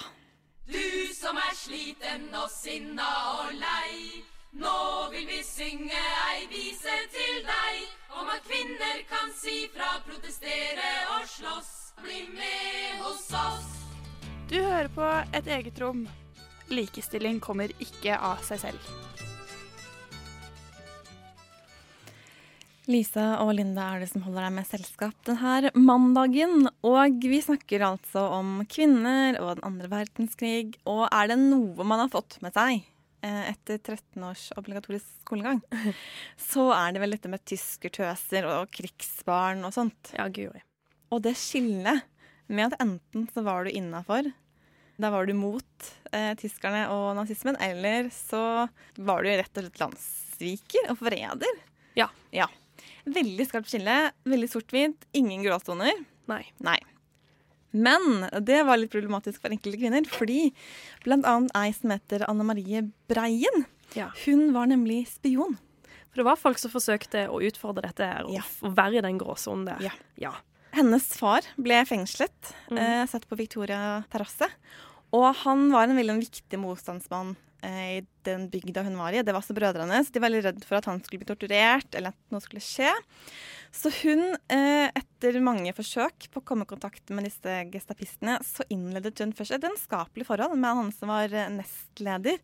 Du 0.70 1.10
som 1.18 1.40
er 1.42 1.56
sliten 1.58 2.28
og 2.38 2.52
sinna 2.54 3.08
og 3.32 3.56
lei. 3.58 4.22
Nå 4.62 4.76
vil 5.10 5.26
vi 5.26 5.40
synge 5.42 6.04
ei 6.28 6.46
vise 6.54 7.00
til 7.16 7.42
deg 7.50 7.82
om 8.22 8.30
at 8.30 8.46
kvinner 8.46 9.02
kan 9.10 9.34
si 9.42 9.66
fra, 9.74 9.90
protestere 10.06 10.94
og 11.16 11.26
slåss. 11.34 11.74
Bli 12.04 12.22
med 12.30 13.02
hos 13.02 13.26
oss. 13.42 13.74
Du 14.54 14.60
hører 14.62 14.94
på 14.94 15.10
Et 15.34 15.50
eget 15.58 15.82
rom. 15.82 16.06
Likestilling 16.70 17.42
kommer 17.42 17.74
ikke 17.82 18.22
av 18.22 18.46
seg 18.46 18.68
selv. 18.68 18.94
Lisa 22.90 23.36
og 23.44 23.52
Linda 23.54 23.84
er 23.94 24.02
det 24.02 24.10
som 24.10 24.24
holder 24.26 24.48
deg 24.48 24.54
med 24.56 24.66
selskap 24.66 25.18
denne 25.28 25.70
mandagen. 25.78 26.66
Og 26.86 27.20
vi 27.22 27.38
snakker 27.44 27.84
altså 27.86 28.24
om 28.40 28.64
kvinner 28.70 29.38
og 29.44 29.60
den 29.60 29.68
andre 29.68 29.90
verdenskrig. 29.92 30.80
Og 30.90 31.04
er 31.06 31.30
det 31.30 31.38
noe 31.42 31.86
man 31.86 32.02
har 32.02 32.10
fått 32.10 32.40
med 32.42 32.56
seg 32.58 32.82
eh, 33.22 33.44
etter 33.52 33.78
13 33.78 34.26
års 34.26 34.48
obligatorisk 34.58 35.08
skolegang, 35.22 35.62
så 36.50 36.70
er 36.74 36.96
det 36.96 37.04
vel 37.04 37.14
dette 37.14 37.32
med 37.32 37.46
tyskertøser 37.46 38.48
og 38.50 38.72
krigsbarn 38.74 39.62
og 39.68 39.76
sånt. 39.76 40.14
Ja, 40.18 40.26
guri. 40.34 40.64
Og 41.14 41.22
det 41.26 41.36
skillet 41.38 42.06
med 42.50 42.72
at 42.72 42.82
enten 42.82 43.28
så 43.34 43.44
var 43.46 43.66
du 43.66 43.74
innafor, 43.74 44.32
da 45.00 45.12
var 45.14 45.30
du 45.30 45.36
mot 45.38 45.92
eh, 46.12 46.34
tyskerne 46.42 46.88
og 46.92 47.14
nazismen, 47.20 47.58
eller 47.62 48.10
så 48.14 48.66
var 48.98 49.24
du 49.24 49.30
rett 49.30 49.62
og 49.62 49.68
slett 49.68 49.84
landssviker 49.84 50.90
og 50.92 51.00
forræder. 51.04 51.62
Ja. 52.00 52.10
ja. 52.34 52.50
Veldig 53.06 53.46
skarpt 53.48 53.70
skille, 53.72 54.12
veldig 54.26 54.50
sort-hvitt, 54.52 55.06
ingen 55.14 55.44
gråsoner. 55.46 55.94
Nei. 56.28 56.44
Nei. 56.60 56.78
Men 57.72 58.26
det 58.42 58.64
var 58.66 58.80
litt 58.82 58.92
problematisk 58.94 59.42
for 59.44 59.54
enkelte 59.54 59.78
kvinner, 59.78 60.06
fordi 60.10 60.52
annet 61.06 61.52
ei 61.56 61.72
som 61.76 61.92
heter 61.94 62.26
Anne 62.30 62.44
Marie 62.48 62.82
Breien, 63.08 63.66
Ja. 63.96 64.12
hun 64.26 64.54
var 64.54 64.66
nemlig 64.68 65.08
spion. 65.08 65.58
For 66.10 66.16
det 66.22 66.26
var 66.26 66.36
folk 66.38 66.58
som 66.58 66.72
forsøkte 66.72 67.28
å 67.30 67.40
utfordre 67.42 67.82
dette 67.88 68.24
og, 68.26 68.34
Ja. 68.34 68.42
og 68.64 68.76
være 68.76 68.98
i 68.98 69.02
den 69.02 69.20
gråsonen 69.20 69.66
der. 69.66 69.80
Ja. 69.82 69.92
ja. 70.18 70.32
Hennes 70.74 71.06
far 71.18 71.42
ble 71.58 71.84
fengslet, 71.86 72.54
Mm. 72.70 72.78
eh, 72.78 73.06
satt 73.06 73.28
på 73.30 73.38
Victoria 73.38 74.04
terrasse. 74.10 74.50
Og 75.14 75.36
han 75.36 75.72
var 75.72 75.84
en 75.84 75.96
veldig 75.98 76.20
viktig 76.22 76.60
motstandsmann 76.60 77.36
i 77.66 78.02
den 78.28 78.48
bygda 78.52 78.84
hun 78.86 78.98
var 79.00 79.16
i. 79.16 79.24
Det 79.24 79.34
var 79.34 79.42
også 79.42 79.56
brødrene 79.58 79.92
hennes. 79.92 80.12
De 80.12 80.22
var 80.22 80.30
veldig 80.30 80.44
redd 80.46 80.66
for 80.68 80.80
at 80.80 80.88
han 80.90 81.02
skulle 81.04 81.24
bli 81.24 81.30
torturert, 81.30 81.90
eller 81.98 82.14
at 82.14 82.34
noe 82.34 82.44
skulle 82.44 82.64
skje. 82.64 82.92
Så 83.76 83.92
hun, 84.02 84.24
eh, 84.50 84.88
etter 84.98 85.40
mange 85.44 85.74
forsøk 85.78 86.30
på 86.32 86.42
å 86.42 86.46
komme 86.46 86.66
i 86.66 86.72
kontakt 86.72 87.12
med 87.14 87.28
disse 87.28 87.60
gestapistene, 87.74 88.40
så 88.46 88.66
innledet 88.74 89.20
hun 89.22 89.36
først 89.36 89.58
et 89.58 89.66
vennskapelig 89.68 90.28
forhold 90.30 90.56
med 90.58 90.80
han 90.82 90.94
som 90.96 91.12
var 91.14 91.34
eh, 91.34 91.52
nestleder, 91.54 92.40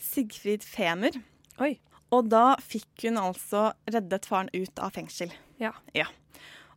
Sigfrid 0.00 0.66
Femer. 0.66 1.14
Oi. 1.62 1.76
Og 2.14 2.28
da 2.30 2.54
fikk 2.62 3.06
hun 3.08 3.20
altså 3.20 3.68
reddet 3.90 4.26
faren 4.28 4.50
ut 4.54 4.82
av 4.82 4.94
fengsel. 4.94 5.32
Ja. 5.60 5.74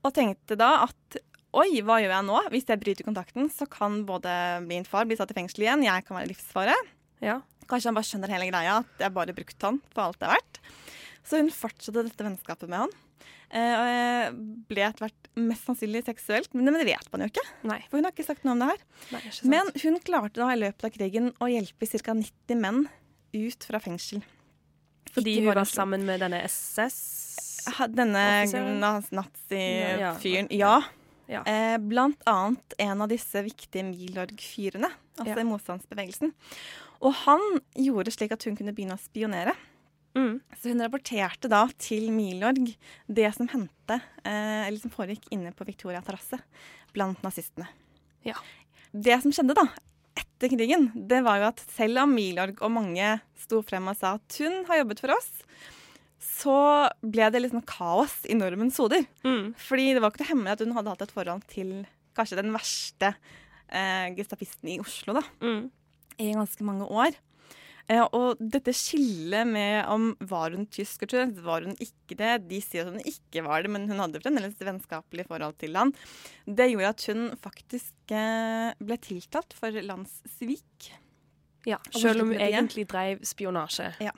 Og 0.05 0.13
tenkte 0.15 0.57
da 0.59 0.85
at 0.85 1.19
oi, 1.57 1.81
hva 1.81 1.99
gjør 2.01 2.13
jeg 2.13 2.27
nå? 2.27 2.39
Hvis 2.53 2.67
jeg 2.69 2.81
bryter 2.81 3.07
kontakten, 3.07 3.49
så 3.53 3.67
kan 3.69 4.03
både 4.07 4.31
min 4.65 4.85
far 4.87 5.07
bli 5.09 5.17
satt 5.17 5.33
i 5.33 5.37
fengsel 5.37 5.65
igjen, 5.65 5.85
jeg 5.87 6.05
kan 6.05 6.19
være 6.19 6.29
i 6.29 6.33
livsfare. 6.33 6.75
Ja. 7.23 7.39
Kanskje 7.67 7.89
han 7.91 7.97
bare 7.97 8.07
skjønner 8.07 8.33
hele 8.33 8.47
greia, 8.51 8.77
at 8.83 9.03
jeg 9.03 9.13
bare 9.15 9.35
brukte 9.37 9.69
han 9.69 9.81
for 9.93 10.05
alt 10.07 10.19
det 10.21 10.27
er 10.29 10.37
verdt. 10.37 10.59
Så 11.27 11.41
hun 11.41 11.51
fortsatte 11.51 12.05
dette 12.07 12.23
vennskapet 12.27 12.69
med 12.71 12.85
han. 12.85 12.95
Eh, 13.47 13.73
og 13.79 14.39
ble 14.67 14.83
etter 14.83 15.05
hvert 15.05 15.29
mest 15.39 15.67
sannsynlig 15.67 16.01
seksuelt, 16.07 16.51
men 16.55 16.67
det 16.75 16.87
vet 16.87 17.11
man 17.13 17.23
jo 17.23 17.29
ikke. 17.31 17.43
Nei. 17.69 17.79
For 17.87 17.99
hun 17.99 18.07
har 18.07 18.15
ikke 18.15 18.25
sagt 18.27 18.43
noe 18.47 18.55
om 18.57 18.63
det 18.63 18.71
her. 18.73 18.81
Nei. 19.15 19.21
Men 19.53 19.71
hun 19.83 19.99
klarte 20.03 20.41
da 20.41 20.49
i 20.51 20.59
løpet 20.59 20.87
av 20.87 20.95
krigen 20.95 21.29
å 21.43 21.47
hjelpe 21.51 21.87
ca. 21.87 22.15
90 22.17 22.59
menn 22.63 22.81
ut 23.37 23.67
fra 23.69 23.79
fengsel. 23.83 24.23
Fordi 25.15 25.37
hun 25.39 25.53
var 25.55 25.63
sammen 25.67 26.03
med 26.07 26.19
denne 26.23 26.43
SS 26.47 26.97
Denne 27.91 28.21
nazi-fyren. 28.79 30.47
Ja, 30.51 30.55
Ja. 30.55 30.81
Ja. 31.27 31.41
Eh, 31.43 31.77
blant 31.77 32.21
annet 32.25 32.73
en 32.79 33.01
av 33.03 33.09
disse 33.11 33.41
viktige 33.43 33.83
Milorg-fyrene, 33.83 34.87
altså 35.19 35.37
Ja. 35.37 35.43
motstandsbevegelsen. 35.43 36.31
Og 37.05 37.13
han 37.25 37.43
gjorde 37.77 38.13
slik 38.13 38.33
at 38.35 38.45
hun 38.47 38.57
kunne 38.57 38.73
begynne 38.75 38.97
å 38.97 39.01
spionere. 39.01 39.53
Mm. 40.17 40.39
Så 40.57 40.71
hun 40.71 40.81
rapporterte 40.81 41.49
da 41.51 41.63
til 41.81 42.09
Milorg 42.13 42.71
det 43.05 43.29
som 43.35 43.49
hendte, 43.51 43.99
eh, 44.23 44.65
eller 44.65 44.79
som 44.81 44.93
foregikk 44.93 45.27
inne 45.35 45.53
på 45.53 45.67
Victoria 45.67 46.01
terrasse 46.01 46.39
blant 46.95 47.21
nazistene. 47.25 47.67
Ja. 48.25 48.37
Det 48.91 49.19
som 49.21 49.33
skjedde 49.35 49.57
da, 49.57 49.67
etter 50.17 50.51
krigen, 50.55 50.89
det 50.95 51.21
var 51.25 51.41
jo 51.41 51.49
at 51.51 51.61
selv 51.75 52.01
om 52.01 52.15
Milorg 52.17 52.61
og 52.65 52.73
mange 52.73 53.17
sto 53.37 53.61
frem 53.65 53.91
og 53.91 53.99
sa 53.99 54.15
at 54.17 54.39
hun 54.41 54.63
har 54.69 54.81
jobbet 54.81 55.03
for 55.03 55.13
oss, 55.13 55.29
så 56.17 56.59
ble 57.05 57.29
det 57.33 57.43
liksom 57.43 57.65
kaos 57.69 58.23
i 58.29 58.37
nordmenns 58.37 58.79
hoder. 58.81 59.05
Mm. 59.25 59.53
Fordi 59.61 59.91
det 59.93 60.01
var 60.01 60.13
ikke 60.13 60.23
noe 60.23 60.31
hemmelig 60.31 60.55
at 60.55 60.63
hun 60.65 60.75
hadde 60.77 60.93
hatt 60.93 61.05
et 61.05 61.13
forhold 61.13 61.45
til 61.51 61.73
kanskje 62.17 62.39
den 62.39 62.53
verste 62.55 63.11
eh, 63.69 64.09
gestapisten 64.17 64.71
i 64.73 64.79
Oslo, 64.81 65.19
da. 65.19 65.23
Mm. 65.45 65.67
I 66.17 66.33
ganske 66.35 66.65
mange 66.65 66.87
år. 66.89 67.17
Eh, 67.87 68.03
og 68.03 68.39
dette 68.39 68.73
skillet 68.75 69.47
med 69.47 69.87
om 69.87 70.09
var 70.27 70.51
hun 70.51 70.65
tror 70.67 71.21
jeg, 71.21 71.35
var 71.43 71.63
hun 71.63 71.77
ikke 71.79 72.17
det. 72.19 72.33
De 72.49 72.59
sier 72.63 72.83
at 72.83 72.91
hun 72.91 73.03
ikke 73.07 73.43
var 73.45 73.63
det, 73.63 73.71
men 73.71 73.87
hun 73.87 74.01
hadde 74.03 74.21
fremdeles 74.23 74.59
vennskapelig 74.59 75.27
forhold 75.29 75.55
til 75.61 75.77
han. 75.79 75.93
Det 76.43 76.67
gjorde 76.73 76.93
at 76.93 77.05
hun 77.11 77.27
faktisk 77.39 78.15
eh, 78.15 78.71
ble 78.83 78.99
tiltalt 79.03 79.55
for 79.55 79.71
landssvik. 79.71 80.91
Ja, 81.67 81.79
selv 81.91 82.23
om 82.23 82.31
hun 82.31 82.39
egentlig 82.43 82.85
drev 82.87 83.23
spionasje. 83.27 83.89
Ja. 84.03 84.13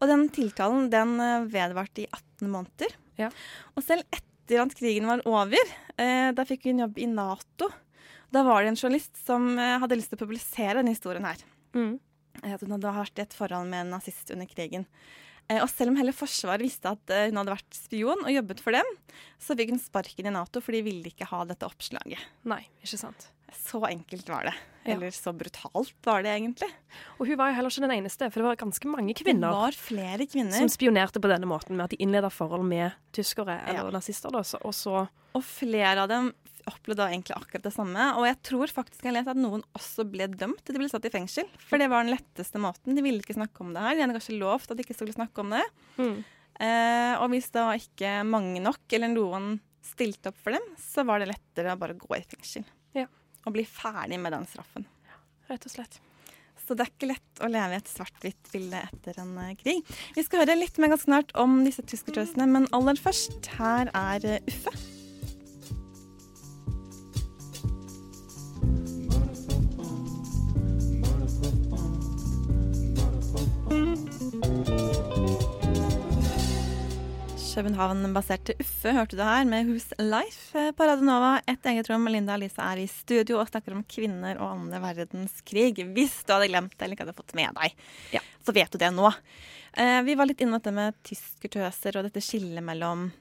Og 0.00 0.08
den 0.08 0.28
tiltalen 0.32 0.90
den 0.92 1.16
eh, 1.20 1.48
vedvarte 1.52 2.04
i 2.04 2.08
18 2.10 2.52
måneder. 2.52 2.96
Ja. 3.20 3.30
Og 3.74 3.84
selv 3.84 4.04
etter 4.12 4.60
at 4.60 4.76
krigen 4.76 5.08
var 5.08 5.24
over, 5.28 5.72
eh, 5.96 6.28
da 6.36 6.44
fikk 6.48 6.68
hun 6.68 6.84
jobb 6.84 7.00
i 7.00 7.08
Nato. 7.08 7.70
Da 8.34 8.42
var 8.46 8.64
det 8.64 8.72
en 8.72 8.78
journalist 8.80 9.18
som 9.20 9.52
eh, 9.58 9.76
hadde 9.82 9.98
lyst 9.98 10.10
til 10.12 10.18
å 10.18 10.24
publisere 10.24 10.80
denne 10.80 10.94
historien 10.94 11.26
her. 11.26 11.44
Mm. 11.76 11.92
Eh, 12.42 12.54
At 12.56 12.64
hun 12.64 12.74
hadde 12.74 12.94
vært 12.96 13.20
i 13.20 13.26
et 13.26 13.36
forhold 13.36 13.70
med 13.70 13.84
en 13.84 13.94
nazist 13.94 14.32
under 14.34 14.48
krigen. 14.50 14.88
Eh, 15.46 15.60
og 15.60 15.68
selv 15.70 15.92
om 15.92 16.00
hele 16.00 16.14
Forsvaret 16.16 16.64
visste 16.64 16.90
at 16.96 17.14
hun 17.28 17.38
hadde 17.38 17.54
vært 17.54 17.78
spion 17.78 18.24
og 18.24 18.32
jobbet 18.32 18.64
for 18.64 18.74
dem, 18.74 18.90
så 19.38 19.54
fikk 19.58 19.74
hun 19.76 19.82
sparken 19.82 20.30
i 20.30 20.34
Nato, 20.34 20.62
for 20.64 20.74
de 20.74 20.82
ville 20.86 21.12
ikke 21.12 21.28
ha 21.30 21.44
dette 21.46 21.68
oppslaget. 21.68 22.22
Nei, 22.50 22.64
ikke 22.82 23.00
sant. 23.04 23.28
Så 23.56 23.80
enkelt 23.88 24.28
var 24.28 24.44
det. 24.48 24.54
Ja. 24.84 24.94
Eller 24.98 25.10
så 25.16 25.32
brutalt 25.32 25.94
var 26.04 26.22
det 26.22 26.32
egentlig. 26.34 26.68
Og 27.18 27.26
hun 27.26 27.38
var 27.40 27.48
jo 27.50 27.56
heller 27.56 27.72
ikke 27.72 27.86
den 27.86 27.94
eneste, 27.96 28.26
for 28.30 28.40
det 28.42 28.48
var 28.50 28.56
ganske 28.60 28.90
mange 28.92 29.14
kvinner, 29.16 29.48
Det 29.48 29.60
var 29.64 29.72
flere 29.72 30.26
kvinner. 30.28 30.52
som 30.58 30.68
spionerte 30.68 31.20
på 31.24 31.30
denne 31.32 31.48
måten, 31.48 31.76
med 31.76 31.84
at 31.86 31.90
de 31.94 32.00
innleda 32.04 32.28
forhold 32.30 32.66
med 32.68 32.92
tyskere 33.16 33.62
eller 33.66 33.88
Ja. 33.88 33.90
nazister. 33.96 34.30
Da, 34.30 34.42
så, 34.42 34.58
og 34.64 34.74
så 34.76 35.08
Og 35.34 35.42
flere 35.42 36.02
av 36.04 36.08
dem 36.08 36.32
opplevde 36.66 36.96
da 36.96 37.08
egentlig 37.08 37.34
akkurat 37.36 37.62
det 37.62 37.72
samme. 37.74 38.16
Og 38.16 38.24
jeg 38.26 38.36
tror 38.42 38.66
faktisk 38.72 39.02
jeg 39.02 39.12
har 39.12 39.18
lest 39.22 39.28
at 39.32 39.36
noen 39.36 39.62
også 39.74 40.04
ble 40.10 40.28
dømt. 40.28 40.64
De 40.64 40.72
ble 40.78 40.88
satt 40.88 41.04
i 41.04 41.10
fengsel. 41.10 41.44
For 41.58 41.76
det 41.78 41.88
var 41.90 42.04
den 42.04 42.14
letteste 42.16 42.60
måten. 42.60 42.94
De 42.94 43.02
ville 43.02 43.20
ikke 43.20 43.34
snakke 43.36 43.60
om 43.60 43.72
det 43.74 43.82
her. 43.82 43.94
De 43.96 44.00
hadde 44.04 44.14
kanskje 44.20 44.38
lovt 44.38 44.70
at 44.70 44.76
de 44.76 44.82
ikke 44.84 44.94
skulle 44.96 45.12
snakke 45.12 45.38
om 45.40 45.50
det. 45.50 45.64
Mm. 45.98 46.24
Eh, 46.60 47.14
og 47.20 47.28
hvis 47.30 47.50
da 47.50 47.72
ikke 47.76 48.24
mange 48.24 48.60
nok, 48.62 48.80
eller 48.92 49.08
noen 49.08 49.60
stilte 49.84 50.28
opp 50.30 50.38
for 50.40 50.52
dem, 50.52 50.62
så 50.80 51.04
var 51.04 51.18
det 51.20 51.28
lettere 51.34 51.74
å 51.74 51.78
bare 51.78 51.94
gå 51.98 52.16
i 52.16 52.22
fengsel. 52.24 52.64
Ja. 52.94 53.06
Og 53.44 53.54
bli 53.54 53.64
ferdig 53.68 54.18
med 54.20 54.34
den 54.34 54.48
straffen. 54.48 54.88
Ja, 55.08 55.20
Rett 55.52 55.68
og 55.68 55.74
slett. 55.74 56.00
Så 56.64 56.72
det 56.72 56.86
er 56.86 56.92
ikke 56.94 57.10
lett 57.10 57.42
å 57.44 57.50
leve 57.52 57.76
i 57.76 57.80
et 57.82 57.90
svart-hvitt 57.92 58.50
bilde 58.54 58.80
etter 58.86 59.18
en 59.20 59.34
eh, 59.42 59.52
krig. 59.60 59.82
Vi 60.16 60.24
skal 60.24 60.44
høre 60.44 60.56
litt 60.56 60.80
mer 60.80 60.94
ganske 60.94 61.10
snart 61.10 61.34
om 61.36 61.58
disse 61.66 61.84
tyskertøsene, 61.84 62.46
men 62.48 62.70
aller 62.76 62.96
først, 62.96 63.50
her 63.58 63.92
er 63.92 64.24
eh, 64.38 64.48
Uffe. 64.48 64.72
København-baserte 77.54 78.54
Uffe 78.58 78.90
hørte 78.96 79.14
du 79.16 79.22
her 79.22 79.44
med 79.46 79.68
Who's 79.68 79.86
Life 80.02 80.58
eh, 80.58 80.72
på 80.74 80.86
Radionova. 80.88 81.36
Et 81.46 81.66
eget 81.70 81.86
rom. 81.90 82.08
Linda 82.10 82.34
og 82.34 82.40
Lisa 82.42 82.64
er 82.72 82.80
i 82.82 82.86
studio 82.90 83.38
og 83.38 83.46
snakker 83.50 83.76
om 83.76 83.84
kvinner 83.86 84.40
og 84.42 84.56
andre 84.56 84.80
verdenskrig. 84.82 85.68
Hvis 85.94 86.16
du 86.26 86.32
hadde 86.34 86.48
glemt 86.50 86.74
det 86.74 86.82
eller 86.82 86.96
ikke 86.96 87.04
hadde 87.06 87.14
fått 87.20 87.34
med 87.38 87.54
deg, 87.60 87.76
Ja. 88.16 88.22
så 88.42 88.54
vet 88.56 88.72
du 88.74 88.78
det 88.82 88.90
nå. 88.96 89.12
Eh, 89.78 90.00
vi 90.02 90.16
var 90.18 90.26
litt 90.26 90.42
innom 90.42 90.58
dette 90.58 90.72
med 90.74 90.98
tyskertøser 91.06 91.98
og 92.00 92.08
dette 92.08 92.22
skillet 92.22 92.62
mellom 92.62 93.12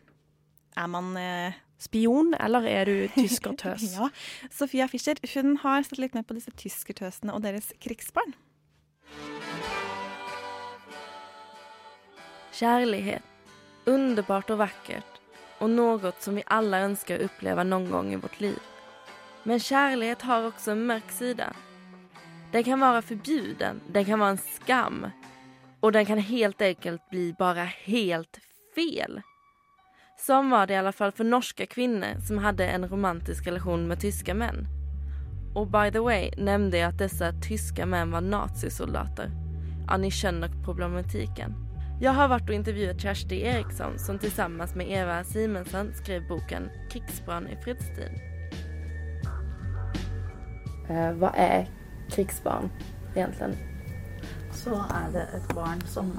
Er 0.78 0.88
man 0.90 1.12
eh, 1.18 1.54
Spion, 1.78 2.34
eller 2.40 2.66
er 2.66 2.86
du 2.90 2.96
tyskertøs? 3.14 3.86
ja. 4.00 4.08
Sofia 4.50 4.88
Fischer 4.90 5.20
hun 5.36 5.58
har 5.62 5.84
sett 5.86 6.00
litt 6.02 6.16
med 6.18 6.26
på 6.26 6.34
disse 6.34 6.50
tyskertøsene 6.58 7.34
og 7.36 7.44
deres 7.46 7.70
krigsbarn. 7.84 8.34
Kärlighet. 12.54 13.22
Underbart 13.86 14.50
och 14.50 14.58
vackert. 14.58 15.04
Och 15.60 15.70
något 15.70 16.22
som 16.22 16.36
vi 16.36 16.44
alla 16.46 16.80
önskar 16.80 17.20
uppleva 17.20 17.64
någon 17.64 17.92
gång 17.92 18.14
i 18.14 18.16
vårt 18.16 18.40
liv. 18.40 18.60
Men 19.44 19.60
kärlighet 19.60 20.22
har 20.22 20.48
också 20.48 20.72
en 20.72 20.86
mörk 20.86 21.12
sida. 21.12 21.54
Den 22.52 22.64
kan 22.64 22.80
vara 22.80 23.02
förbjuden, 23.02 23.82
den 23.88 24.06
kan 24.06 24.20
vara 24.20 24.30
en 24.30 24.38
skam. 24.38 25.08
Och 25.80 25.92
den 25.92 26.06
kan 26.06 26.18
helt 26.18 26.62
enkelt 26.62 27.10
bli 27.10 27.36
bara 27.40 27.64
helt 27.64 28.40
fel. 28.76 29.22
Som 30.20 30.50
var 30.50 30.68
det 30.68 30.74
i 30.74 30.78
alla 30.78 30.92
fall 30.92 31.12
för 31.12 31.24
norska 31.24 31.66
kvinnor 31.66 32.20
som 32.28 32.38
hade 32.38 32.68
en 32.68 32.88
romantisk 32.88 33.48
relation 33.48 33.88
med 33.88 34.00
tyska 34.00 34.34
män. 34.34 34.68
Och 35.56 35.68
by 35.68 35.92
the 35.92 36.00
way 36.00 36.32
nämnde 36.38 36.78
jag 36.78 36.90
att 36.90 36.98
dessa 36.98 37.32
tyska 37.32 37.86
män 37.86 38.12
var 38.12 38.22
nazisoldater. 38.22 39.32
Ja, 39.88 39.98
ni 39.98 40.12
känner 40.12 40.64
problematiken. 40.66 41.73
Jag 42.02 42.12
har 42.12 42.28
varit 42.28 42.50
och 42.50 42.56
intervjuat 42.56 43.02
Kersti 43.02 43.42
Eriksson 43.42 44.00
som 44.00 44.20
tillsammans 44.20 44.76
med 44.76 44.92
Eva 44.92 45.24
Simensen 45.24 45.94
skrev 45.94 46.28
boken 46.28 46.70
Krigsbarn 46.90 47.48
i 47.48 47.56
fredstid. 47.64 48.12
Eh, 50.90 51.12
hva 51.16 51.32
er 51.36 51.70
krigsbarn 52.10 52.72
egentlig? 53.16 53.58
så 54.54 54.78
er 54.90 55.10
det 55.14 55.24
et 55.36 55.56
barn 55.56 55.82
som 55.90 56.12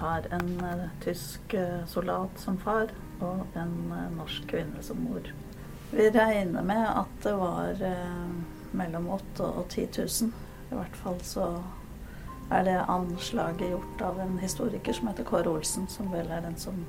har 0.00 0.26
en 0.32 0.48
eh, 0.64 0.86
tysk 1.04 1.54
eh, 1.54 1.84
soldat 1.86 2.40
som 2.40 2.58
far 2.58 2.90
og 3.20 3.58
en 3.58 3.74
eh, 3.92 4.08
norsk 4.16 4.48
kvinne 4.50 4.82
som 4.82 5.02
mor. 5.04 5.28
Vi 5.92 6.08
regner 6.10 6.64
med 6.64 6.86
at 6.88 7.12
det 7.22 7.34
var 7.38 7.84
eh, 7.86 8.32
mellom 8.72 9.08
8000 9.08 9.46
og 9.46 9.68
10 9.68 9.86
000. 9.98 10.32
I 10.72 10.78
hvert 10.78 10.96
fall 10.96 11.20
så 11.20 11.46
er 12.52 12.66
det 12.68 12.78
anslaget 12.92 13.72
gjort 13.72 14.02
av 14.08 14.20
en 14.20 14.36
historiker 14.42 14.96
som 14.96 15.08
heter 15.08 15.26
Kåre 15.28 15.50
Olsen, 15.52 15.88
som 15.88 16.10
vel 16.12 16.28
er 16.30 16.44
den 16.44 16.58
som 16.60 16.84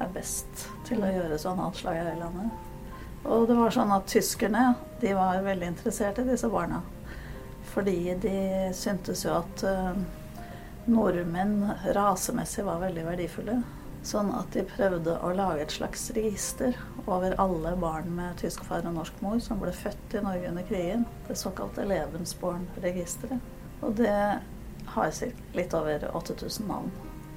er 0.00 0.10
best 0.14 0.68
til 0.88 1.02
å 1.04 1.10
gjøre 1.12 1.38
sånne 1.40 1.70
anslag 1.70 2.00
i 2.00 2.18
landet. 2.18 2.68
Og 3.24 3.48
det 3.48 3.56
var 3.58 3.74
sånn 3.74 3.92
at 3.92 4.08
tyskerne 4.08 4.70
de 5.02 5.12
var 5.16 5.42
veldig 5.44 5.74
interessert 5.74 6.22
i 6.22 6.28
disse 6.28 6.48
barna. 6.48 6.80
Fordi 7.70 8.14
de 8.22 8.38
syntes 8.74 9.26
jo 9.26 9.36
at 9.36 9.64
eh, 9.68 10.00
nordmenn 10.90 11.68
rasemessig 11.96 12.64
var 12.66 12.80
veldig 12.82 13.04
verdifulle. 13.10 13.60
Sånn 14.06 14.32
at 14.32 14.48
de 14.56 14.64
prøvde 14.64 15.18
å 15.20 15.34
lage 15.36 15.66
et 15.66 15.74
slags 15.76 16.06
register 16.16 16.76
over 17.04 17.36
alle 17.42 17.74
barn 17.76 18.08
med 18.16 18.40
tysk 18.40 18.64
far 18.64 18.86
og 18.88 18.96
norsk 18.96 19.20
mor 19.20 19.36
som 19.44 19.60
ble 19.60 19.74
født 19.76 20.16
i 20.16 20.24
Norge 20.24 20.48
under 20.48 20.64
krigen. 20.72 21.04
Det 21.28 21.36
såkalte 21.36 21.84
Lebensborn-registeret. 21.84 23.59
Og 23.80 23.94
det 23.98 24.16
har 24.94 25.10
sikkert 25.14 25.56
litt 25.56 25.74
over 25.74 26.10
8000 26.16 26.68
navn. 26.68 26.90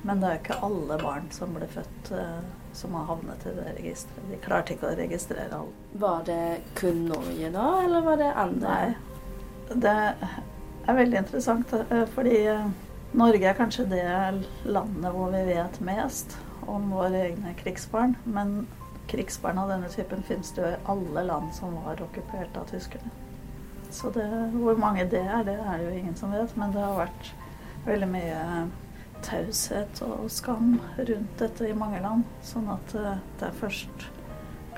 Men 0.03 0.19
det 0.19 0.27
er 0.27 0.35
jo 0.35 0.41
ikke 0.41 0.63
alle 0.67 0.97
barn 0.99 1.29
som 1.31 1.53
ble 1.55 1.67
født 1.71 2.11
eh, 2.11 2.39
som 2.75 2.95
har 2.97 3.05
havnet 3.07 3.45
i 3.47 3.53
det 3.55 3.75
registeret. 3.77 4.25
De 4.31 4.39
klarte 4.43 4.75
ikke 4.75 4.89
å 4.89 4.97
registrere 4.99 5.59
alle. 5.61 5.83
Var 6.01 6.25
det 6.27 6.39
kun 6.75 7.05
Norge 7.07 7.51
da, 7.53 7.67
eller 7.85 8.03
var 8.03 8.19
det 8.19 8.31
andre? 8.33 8.73
Nei. 8.73 9.75
Det 9.85 9.93
er 9.93 10.97
veldig 10.99 11.21
interessant, 11.21 11.71
eh, 11.85 12.03
fordi 12.15 12.35
eh, 12.51 12.67
Norge 13.15 13.47
er 13.47 13.57
kanskje 13.57 13.87
det 13.93 14.03
landet 14.65 15.15
hvor 15.15 15.31
vi 15.31 15.45
vet 15.53 15.79
mest 15.85 16.35
om 16.67 16.91
våre 16.91 17.29
egne 17.29 17.55
krigsbarn. 17.63 18.17
Men 18.25 18.65
krigsbarn 19.07 19.61
av 19.61 19.71
denne 19.71 19.91
typen 19.93 20.23
finnes 20.27 20.51
det 20.55 20.65
jo 20.65 20.73
i 20.73 20.81
alle 20.91 21.27
land 21.29 21.53
som 21.55 21.79
var 21.85 22.03
okkupert 22.03 22.59
av 22.59 22.67
tyskerne. 22.73 23.22
Så 23.93 24.09
det, 24.09 24.25
hvor 24.57 24.77
mange 24.79 25.05
det 25.05 25.21
er, 25.21 25.43
det 25.45 25.59
er 25.61 25.77
det 25.77 25.85
jo 25.85 25.97
ingen 25.99 26.15
som 26.17 26.33
vet. 26.33 26.55
Men 26.57 26.73
det 26.73 26.81
har 26.81 26.97
vært 26.97 27.33
veldig 27.85 28.09
mye 28.09 28.39
taushet 29.23 30.01
og 30.03 30.27
skam 30.31 30.77
rundt 30.97 31.39
dette 31.39 31.69
i 31.69 31.77
mange 31.77 32.01
land. 32.03 32.25
Sånn 32.45 32.69
at 32.73 32.95
eh, 32.97 33.21
det 33.39 33.49
er 33.49 33.59
først 33.61 34.07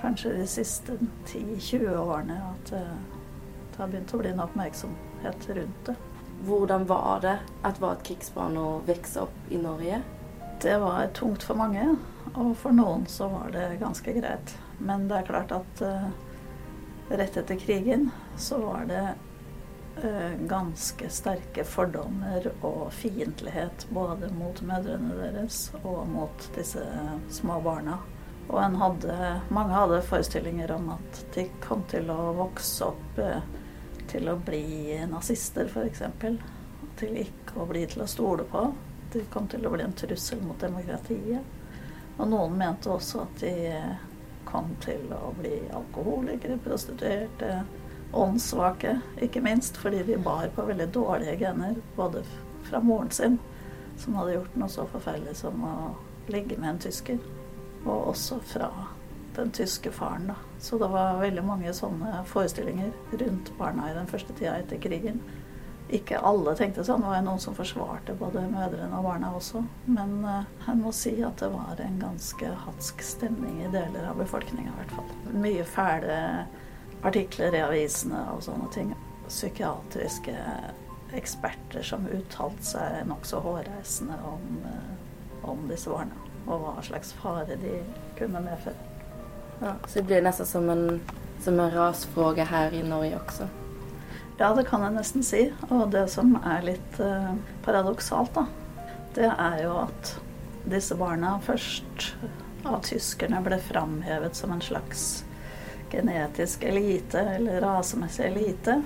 kanskje 0.01 0.35
de 0.35 0.47
siste 0.49 0.97
10-20 1.25 1.95
årene 1.97 2.41
at 2.51 2.73
eh, 2.77 2.97
det 3.71 3.81
har 3.81 3.89
begynt 3.91 4.13
å 4.13 4.19
bli 4.21 4.33
en 4.33 4.43
oppmerksomhet 4.43 5.49
rundt 5.57 5.89
det. 5.89 5.95
Hvordan 6.45 6.85
var 6.89 7.23
det 7.23 7.37
at 7.65 7.79
være 7.81 7.97
et 7.97 8.05
krigsbarn 8.09 8.59
å 8.59 8.67
vokse 8.85 9.23
opp 9.23 9.49
i 9.49 9.59
Norge? 9.61 10.01
Det 10.61 10.75
var 10.79 11.07
tungt 11.15 11.43
for 11.43 11.57
mange, 11.59 11.87
og 12.33 12.53
for 12.59 12.75
noen 12.75 13.03
så 13.11 13.27
var 13.31 13.51
det 13.55 13.79
ganske 13.81 14.13
greit. 14.15 14.55
Men 14.79 15.07
det 15.09 15.21
er 15.21 15.29
klart 15.31 15.55
at 15.55 15.83
eh, 15.83 16.07
rett 17.09 17.37
etter 17.37 17.55
krigen 17.55 18.09
så 18.37 18.57
var 18.61 18.85
det 18.89 19.03
eh, 20.03 20.39
ganske 20.39 21.09
sterke 21.09 21.63
fordommer 21.63 22.49
og 22.61 22.93
fiendtlighet 22.93 23.87
både 23.89 24.31
mot 24.33 24.61
mødrene 24.65 25.15
deres 25.19 25.69
og 25.83 26.07
mot 26.09 26.49
disse 26.55 26.83
små 27.29 27.59
barna. 27.61 27.99
Og 28.47 28.77
hadde, 28.77 29.41
mange 29.49 29.73
hadde 29.73 30.01
forestillinger 30.05 30.71
om 30.75 30.91
at 30.97 31.21
de 31.33 31.47
kom 31.63 31.81
til 31.89 32.09
å 32.13 32.33
vokse 32.37 32.91
opp 32.91 33.21
eh, 33.21 33.45
til 34.09 34.29
å 34.29 34.37
bli 34.37 34.99
nazister, 35.09 35.65
f.eks. 35.65 36.03
Til 36.99 37.21
ikke 37.23 37.61
å 37.61 37.69
bli 37.69 37.85
til 37.89 38.05
å 38.05 38.09
stole 38.09 38.45
på. 38.49 38.67
De 39.13 39.23
kom 39.33 39.47
til 39.49 39.65
å 39.65 39.71
bli 39.73 39.85
en 39.85 39.95
trussel 39.97 40.43
mot 40.45 40.59
demokratiet. 40.61 41.41
Og 42.15 42.29
noen 42.31 42.53
mente 42.59 42.91
også 42.93 43.25
at 43.25 43.41
de 43.41 43.53
eh, 43.71 44.05
kom 44.45 44.71
til 44.83 45.11
å 45.13 45.33
bli 45.39 45.57
alkoholikere, 45.75 46.57
prostituerte, 46.63 47.63
åndssvake, 48.15 48.99
ikke 49.21 49.43
minst 49.43 49.77
fordi 49.81 50.03
de 50.07 50.17
bar 50.23 50.47
på 50.55 50.65
veldig 50.67 50.87
dårlige 50.95 51.37
gener, 51.41 51.75
både 51.95 52.23
fra 52.69 52.79
moren 52.79 53.11
sin, 53.11 53.39
som 53.97 54.15
hadde 54.19 54.37
gjort 54.37 54.59
noe 54.59 54.71
så 54.71 54.85
forferdelig 54.91 55.35
som 55.39 55.63
å 55.63 55.75
ligge 56.31 56.57
med 56.57 56.69
en 56.73 56.83
tysker, 56.87 57.19
og 57.85 58.11
også 58.13 58.39
fra 58.47 58.69
den 59.35 59.51
tyske 59.51 59.91
faren. 59.91 60.27
Da. 60.31 60.35
Så 60.59 60.77
det 60.77 60.87
var 60.91 61.19
veldig 61.19 61.43
mange 61.45 61.73
sånne 61.75 62.23
forestillinger 62.29 62.93
rundt 63.11 63.51
barna 63.59 63.91
i 63.91 63.97
den 63.97 64.07
første 64.07 64.33
tida 64.33 64.57
etter 64.61 64.79
krigen. 64.81 65.19
Ikke 65.93 66.17
alle 66.17 66.55
tenkte 66.57 66.81
sånn, 66.83 67.03
det 67.03 67.11
var 67.11 67.21
noen 67.21 67.41
som 67.41 67.53
forsvarte 67.53 68.15
både 68.17 68.41
mødrene 68.49 68.97
og 68.97 69.05
barna 69.05 69.29
også. 69.37 69.61
Men 69.85 70.15
eh, 70.25 70.47
jeg 70.65 70.79
må 70.79 70.93
si 70.95 71.13
at 71.21 71.41
det 71.43 71.51
var 71.53 71.81
en 71.83 71.99
ganske 72.01 72.53
hatsk 72.63 73.03
stemning 73.05 73.59
i 73.61 73.69
deler 73.73 74.07
av 74.09 74.17
befolkninga 74.17 74.71
i 74.71 74.77
hvert 74.79 74.95
fall. 74.97 75.11
Mye 75.43 75.65
fæle 75.69 76.17
artikler 77.05 77.53
i 77.53 77.61
avisene 77.61 78.23
og 78.33 78.41
sånne 78.47 78.69
ting. 78.73 78.95
Psykiatriske 79.27 80.33
eksperter 81.15 81.85
som 81.85 82.07
uttalte 82.09 82.65
seg 82.65 83.03
nokså 83.09 83.43
hårreisende 83.45 84.17
om, 84.25 84.47
eh, 84.71 85.45
om 85.51 85.67
disse 85.69 85.93
barna. 85.93 86.17
Og 86.47 86.65
hva 86.65 86.81
slags 86.85 87.13
fare 87.21 87.59
de 87.61 87.77
kunne 88.17 88.41
medføre. 88.41 88.89
Ja, 89.61 89.75
så 89.85 90.01
det 90.01 90.07
blir 90.09 90.25
nesten 90.25 90.49
som 90.49 90.69
en, 90.69 90.99
som 91.41 91.59
en 91.59 91.71
rasfråge 91.71 92.45
her 92.49 92.73
i 92.73 92.81
Norge 92.81 93.21
også. 93.21 93.47
Ja, 94.37 94.51
det 94.55 94.65
kan 94.67 94.83
jeg 94.83 94.95
nesten 94.97 95.23
si. 95.23 95.41
Og 95.69 95.89
det 95.93 96.07
som 96.11 96.35
er 96.43 96.65
litt 96.67 96.99
eh, 96.99 97.35
paradoksalt, 97.63 98.35
da, 98.35 98.45
det 99.15 99.29
er 99.31 99.61
jo 99.63 99.77
at 99.85 100.15
disse 100.65 100.97
barna 100.99 101.37
først 101.45 102.09
av 102.65 102.81
tyskerne 102.83 103.39
ble 103.45 103.59
framhevet 103.61 104.35
som 104.35 104.51
en 104.51 104.63
slags 104.63 105.23
genetisk 105.91 106.65
elite, 106.67 107.21
eller 107.37 107.61
rasemessig 107.61 108.25
elite. 108.25 108.81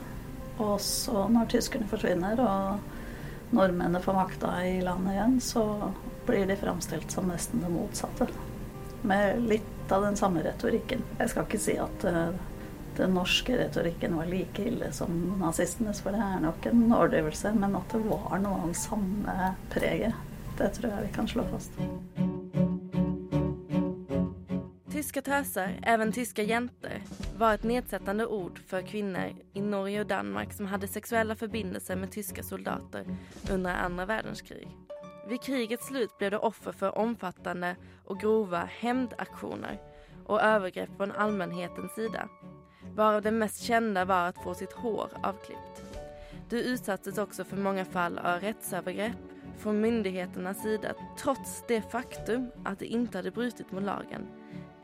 Og 0.60 0.76
så, 0.84 1.26
når 1.32 1.50
tyskerne 1.56 1.88
forsvinner 1.90 2.42
og 2.44 3.56
nordmennene 3.56 4.04
får 4.04 4.18
makta 4.20 4.52
i 4.68 4.78
landet 4.86 5.16
igjen, 5.16 5.40
så 5.42 5.66
blir 6.28 6.46
de 6.46 6.60
framstilt 6.60 7.12
som 7.12 7.32
nesten 7.32 7.64
det 7.64 7.72
motsatte. 7.74 8.28
Med 9.02 9.42
litt 9.50 9.92
av 9.92 10.04
den 10.06 10.20
samme 10.20 10.44
retorikken. 10.46 11.02
Jeg 11.18 11.32
skal 11.32 11.48
ikke 11.48 11.64
si 11.64 11.80
at 11.82 12.06
eh, 12.06 12.36
den 13.00 13.14
norske 13.16 13.58
retorikken 13.58 14.16
var 14.18 14.28
like 14.28 14.64
ille 14.68 14.92
som 14.92 15.14
nazistenes, 15.40 16.02
for 16.04 16.16
det 16.16 16.20
er 16.20 16.42
nok 16.44 16.66
en 16.68 16.84
overdrivelse, 16.92 17.54
men 17.56 17.78
at 17.80 17.96
det 17.96 18.04
var 18.10 18.42
noe 18.44 18.66
av 18.68 18.74
samme 18.76 19.54
preget, 19.72 20.16
det 20.60 20.74
tror 20.76 20.92
jeg 20.92 21.08
vi 21.08 21.14
kan 21.16 21.32
slå 21.32 21.48
fast. 21.54 21.80
Tyska 24.92 25.22
tøser, 25.22 25.80
även 25.84 26.12
tyska 26.12 26.44
jenter, 26.44 27.02
var 27.38 27.54
et 27.54 27.64
nedsettende 27.64 28.26
ord 28.28 28.60
for 28.68 28.84
kvinner 28.84 29.32
i 29.56 29.62
Norge 29.64 30.02
og 30.02 30.10
Danmark 30.10 30.52
som 30.54 30.68
hadde 30.68 30.92
sexuella 30.92 31.38
forbindelser 31.40 31.96
med 31.96 32.12
tyska 32.12 32.44
soldater 32.44 33.08
under 33.54 33.80
andre 33.80 34.08
verdenskrig. 34.08 34.68
Vid 35.30 35.40
krigets 35.46 35.88
slut 35.88 36.12
ble 36.20 36.34
det 36.34 36.44
offer 36.44 36.76
for 36.76 37.00
omfattende 37.00 37.76
og 38.10 38.20
grova 38.20 38.66
hevnaksjoner 38.82 39.80
og 40.26 40.36
overgrep 40.36 40.92
fra 40.98 41.14
allmennhetens 41.16 41.96
sida. 41.96 42.28
Varav 42.96 43.22
det 43.22 43.32
mest 43.32 43.62
kända 43.62 44.06
var 44.06 44.28
att 44.28 44.44
få 44.44 44.54
sitt 44.54 44.74
hår 44.74 45.10
avklippt. 45.24 45.84
Du 46.50 46.60
utsattes 46.62 47.18
också 47.18 47.44
för 47.44 47.58
många 47.58 47.86
fall 47.86 48.18
av 48.18 48.40
rättsövergrepp 48.40 49.18
från 49.58 49.82
myndigheternas 49.82 50.62
sida 50.62 50.94
trots 51.18 51.64
det 51.68 51.82
faktum 51.82 52.52
att 52.66 52.80
de 52.80 52.86
inte 52.86 53.18
hade 53.18 53.32
brutit 53.32 53.72
mot 53.72 53.84
lagen 53.84 54.28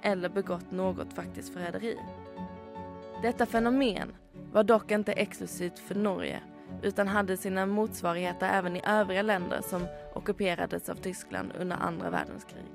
eller 0.01 0.29
begått 0.29 0.71
något 0.71 1.13
faktiskt 1.13 1.53
förräderi. 1.53 1.97
Detta 3.21 3.45
fenomen 3.45 4.13
var 4.51 4.63
dock 4.63 4.91
inte 4.91 5.11
exklusivt 5.11 5.79
för 5.79 5.95
Norge 5.95 6.39
utan 6.81 7.07
hade 7.07 7.37
sina 7.37 7.65
motsvarigheter 7.65 8.49
även 8.53 8.75
i 8.75 8.81
övriga 8.85 9.21
länder 9.21 9.61
som 9.61 9.87
ockuperades 10.13 10.89
av 10.89 10.95
Tyskland 10.95 11.51
under 11.59 11.75
andra 11.75 12.09
världskrig. 12.09 12.65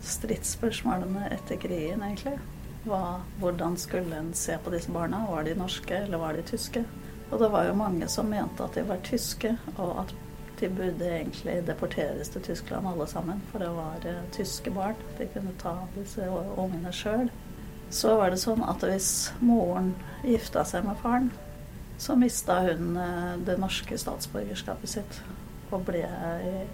Stridsspørsmålene 0.00 1.28
etter 1.28 1.56
krigen, 1.56 2.02
egentlig, 2.02 2.38
var 2.86 3.24
hvordan 3.40 3.76
skulle 3.76 4.16
en 4.16 4.34
se 4.34 4.58
på 4.64 4.70
disse 4.70 4.90
barna? 4.92 5.24
Var 5.30 5.44
de 5.44 5.54
norske, 5.58 5.94
eller 5.96 6.18
var 6.22 6.36
de 6.36 6.42
tyske? 6.46 6.84
Og 7.30 7.40
det 7.40 7.48
var 7.50 7.66
jo 7.66 7.74
mange 7.74 8.08
som 8.08 8.28
mente 8.30 8.64
at 8.64 8.74
de 8.74 8.84
var 8.86 9.02
tyske, 9.04 9.56
og 9.76 10.04
at 10.04 10.14
de 10.60 10.68
burde 10.72 11.08
egentlig 11.10 11.56
deporteres 11.66 12.28
til 12.32 12.42
Tyskland 12.42 12.88
alle 12.88 13.06
sammen, 13.06 13.42
for 13.50 13.58
det 13.58 13.68
var 13.76 14.06
uh, 14.06 14.22
tyske 14.32 14.70
barn. 14.70 14.94
De 15.18 15.26
kunne 15.34 15.52
ta 15.58 15.74
disse 15.96 16.28
ungene 16.56 16.92
sjøl. 16.92 17.28
Så 17.90 18.16
var 18.18 18.32
det 18.32 18.40
sånn 18.42 18.64
at 18.66 18.82
hvis 18.86 19.10
moren 19.44 19.92
gifta 20.24 20.64
seg 20.64 20.86
med 20.86 20.96
faren, 21.02 21.28
så 21.98 22.16
mista 22.16 22.60
hun 22.70 22.96
uh, 22.96 23.36
det 23.44 23.58
norske 23.60 23.98
statsborgerskapet 23.98 24.96
sitt 24.96 25.20
og 25.74 25.82
ble 25.86 26.04
eh, 26.06 26.66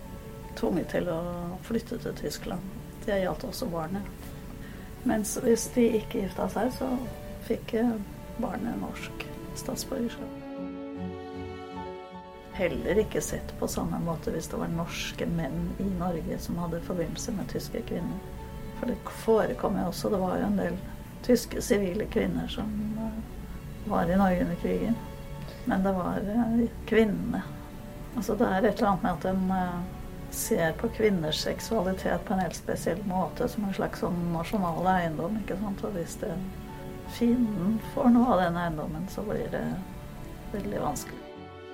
tvunget 0.58 0.90
til 0.92 1.06
å 1.08 1.20
flytte 1.64 1.96
til 2.02 2.16
Tyskland. 2.18 2.74
Det 3.06 3.22
gjaldt 3.22 3.46
også 3.48 3.70
barnet. 3.72 4.21
Mens 5.08 5.34
hvis 5.42 5.66
de 5.74 5.88
ikke 5.98 6.22
gifta 6.22 6.46
seg, 6.52 6.70
så 6.76 6.88
fikk 7.48 7.74
eh, 7.80 7.94
barnet 8.42 8.78
norsk 8.78 9.24
statsborgerskap. 9.58 10.38
Heller 12.52 13.00
ikke 13.00 13.22
sett 13.24 13.54
på 13.58 13.66
samme 13.70 13.98
måte 14.04 14.30
hvis 14.34 14.50
det 14.52 14.60
var 14.60 14.70
norske 14.70 15.26
menn 15.26 15.72
i 15.80 15.88
Norge 15.96 16.38
som 16.38 16.60
hadde 16.60 16.82
forbindelse 16.86 17.34
med 17.34 17.48
tyske 17.50 17.82
kvinner. 17.88 18.20
For 18.78 18.90
det 18.90 19.14
forekom 19.24 19.78
jo 19.80 19.88
også, 19.90 20.10
det 20.12 20.20
var 20.22 20.36
jo 20.38 20.50
en 20.50 20.60
del 20.60 20.76
tyske 21.26 21.62
sivile 21.62 22.06
kvinner 22.12 22.46
som 22.52 22.70
eh, 23.02 23.18
var 23.90 24.06
i 24.10 24.20
Norge 24.20 24.46
under 24.46 24.60
krigen. 24.62 25.00
Men 25.64 25.82
det 25.82 25.96
var 25.98 26.30
eh, 26.36 26.62
kvinnene. 26.86 27.42
Altså 28.16 28.36
det 28.38 28.46
er 28.46 28.60
et 28.60 28.76
eller 28.76 28.92
annet 28.92 29.02
med 29.02 29.12
at 29.18 29.28
en 29.32 29.52
ser 30.32 30.72
på 30.72 30.88
kvinners 30.88 31.40
seksualitet 31.44 32.24
på 32.24 32.34
en 32.34 32.40
helt 32.40 32.56
spesiell 32.56 33.00
måte, 33.04 33.48
som 33.48 33.64
en 33.68 33.74
slags 33.76 34.00
sånn 34.00 34.18
nasjonal 34.32 34.86
eiendom. 34.94 35.36
ikke 35.42 35.58
sant? 35.60 35.84
Og 35.84 35.96
hvis 35.96 36.16
det, 36.22 36.32
fienden 37.12 37.78
får 37.92 38.12
noe 38.14 38.32
av 38.34 38.44
den 38.46 38.56
eiendommen, 38.56 39.08
så 39.12 39.24
blir 39.26 39.48
det 39.52 39.64
veldig 40.52 40.80
vanskelig. 40.80 41.18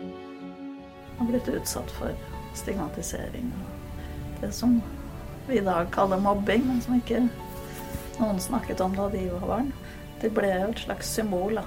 Man 0.01 1.27
Har 1.27 1.33
blitt 1.33 1.49
utsatt 1.51 1.91
for 1.91 2.15
stigmatisering 2.55 3.51
og 3.59 4.41
det 4.41 4.53
som 4.55 4.81
vi 5.49 5.59
i 5.59 5.65
dag 5.65 5.91
kaller 5.91 6.21
mobbing, 6.23 6.67
men 6.67 6.81
som 6.83 6.99
ikke 6.99 7.25
noen 8.19 8.39
snakket 8.43 8.81
om 8.85 8.95
da 8.95 9.09
de 9.11 9.25
var 9.31 9.47
barn. 9.47 9.73
De 10.23 10.31
ble 10.35 10.51
jo 10.51 10.69
et 10.71 10.83
slags 10.83 11.11
symbol 11.15 11.59
da, 11.59 11.65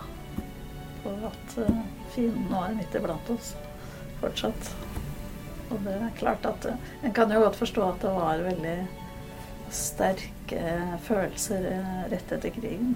på 1.03 1.15
at 1.27 1.57
eh, 1.63 1.83
fienden 2.15 2.47
nå 2.51 2.63
er 2.67 2.77
midt 2.79 2.95
iblant 2.95 3.31
oss 3.33 3.55
fortsatt. 4.21 4.71
Og 5.71 5.79
det 5.85 5.93
er 5.95 6.17
klart 6.17 6.45
at 6.45 6.65
eh, 6.67 6.89
En 7.03 7.13
kan 7.13 7.31
jo 7.31 7.39
godt 7.45 7.55
forstå 7.55 7.85
at 7.87 8.03
det 8.03 8.11
var 8.15 8.43
veldig 8.45 8.75
sterke 9.71 10.63
følelser 11.05 11.67
eh, 11.71 12.01
rett 12.11 12.31
etter 12.35 12.53
krigen. 12.55 12.95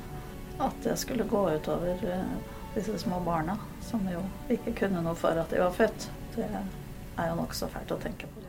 At 0.60 0.76
det 0.84 0.98
skulle 1.00 1.28
gå 1.28 1.44
utover 1.56 2.04
eh, 2.04 2.34
disse 2.76 2.98
små 3.00 3.20
barna, 3.24 3.58
som 3.82 4.04
jo 4.12 4.24
ikke 4.52 4.76
kunne 4.84 5.04
noe 5.04 5.16
for 5.16 5.40
at 5.40 5.52
de 5.52 5.62
var 5.64 5.76
født. 5.76 6.10
Det 6.36 6.50
er 6.52 7.30
jo 7.30 7.38
nokså 7.40 7.72
fælt 7.72 7.96
å 7.96 8.02
tenke 8.02 8.28
på. 8.28 8.44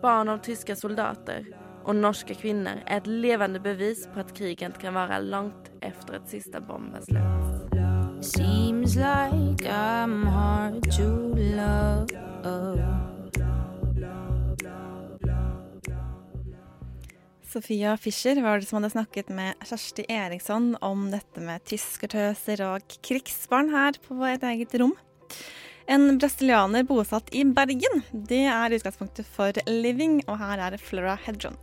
Barn 0.00 0.30
av 0.32 0.38
tyske 0.46 0.72
soldater 0.78 1.50
og 1.84 1.96
norske 1.98 2.36
kvinner 2.38 2.80
er 2.86 3.02
et 3.02 3.10
levende 3.10 3.60
bevis 3.60 4.06
på 4.14 4.22
at 4.22 4.32
krigen 4.36 4.72
kan 4.80 4.94
være 4.96 5.20
langt 5.26 5.68
efter 5.82 6.20
et 6.20 6.30
siste 6.30 6.62
bombeslut. 6.64 7.76
Seems 8.20 8.96
like 8.96 9.66
I'm 9.66 10.26
hard 10.26 10.90
to 10.92 11.08
love. 11.36 12.29
Sofia 17.50 17.96
Fischer 17.96 18.42
var 18.42 18.60
det 18.60 18.68
som 18.68 18.78
hadde 18.78 18.92
snakket 18.92 19.28
med 19.34 19.58
Kjersti 19.66 20.04
Eriksson 20.08 20.76
om 20.80 21.08
dette 21.10 21.42
med 21.42 21.64
tyskertøser 21.66 22.62
og 22.62 22.94
krigsbarn 23.04 23.72
her 23.74 23.98
på 24.04 24.16
et 24.28 24.46
eget 24.46 24.76
rom. 24.80 24.94
En 25.90 26.14
brasilianer 26.22 26.86
bosatt 26.86 27.32
i 27.34 27.42
Bergen, 27.44 28.04
det 28.12 28.44
er 28.46 28.76
utgangspunktet 28.76 29.26
for 29.26 29.58
Living, 29.66 30.20
og 30.30 30.38
her 30.38 30.62
er 30.68 30.78
Flora 30.78 31.16
Hedron. 31.26 31.58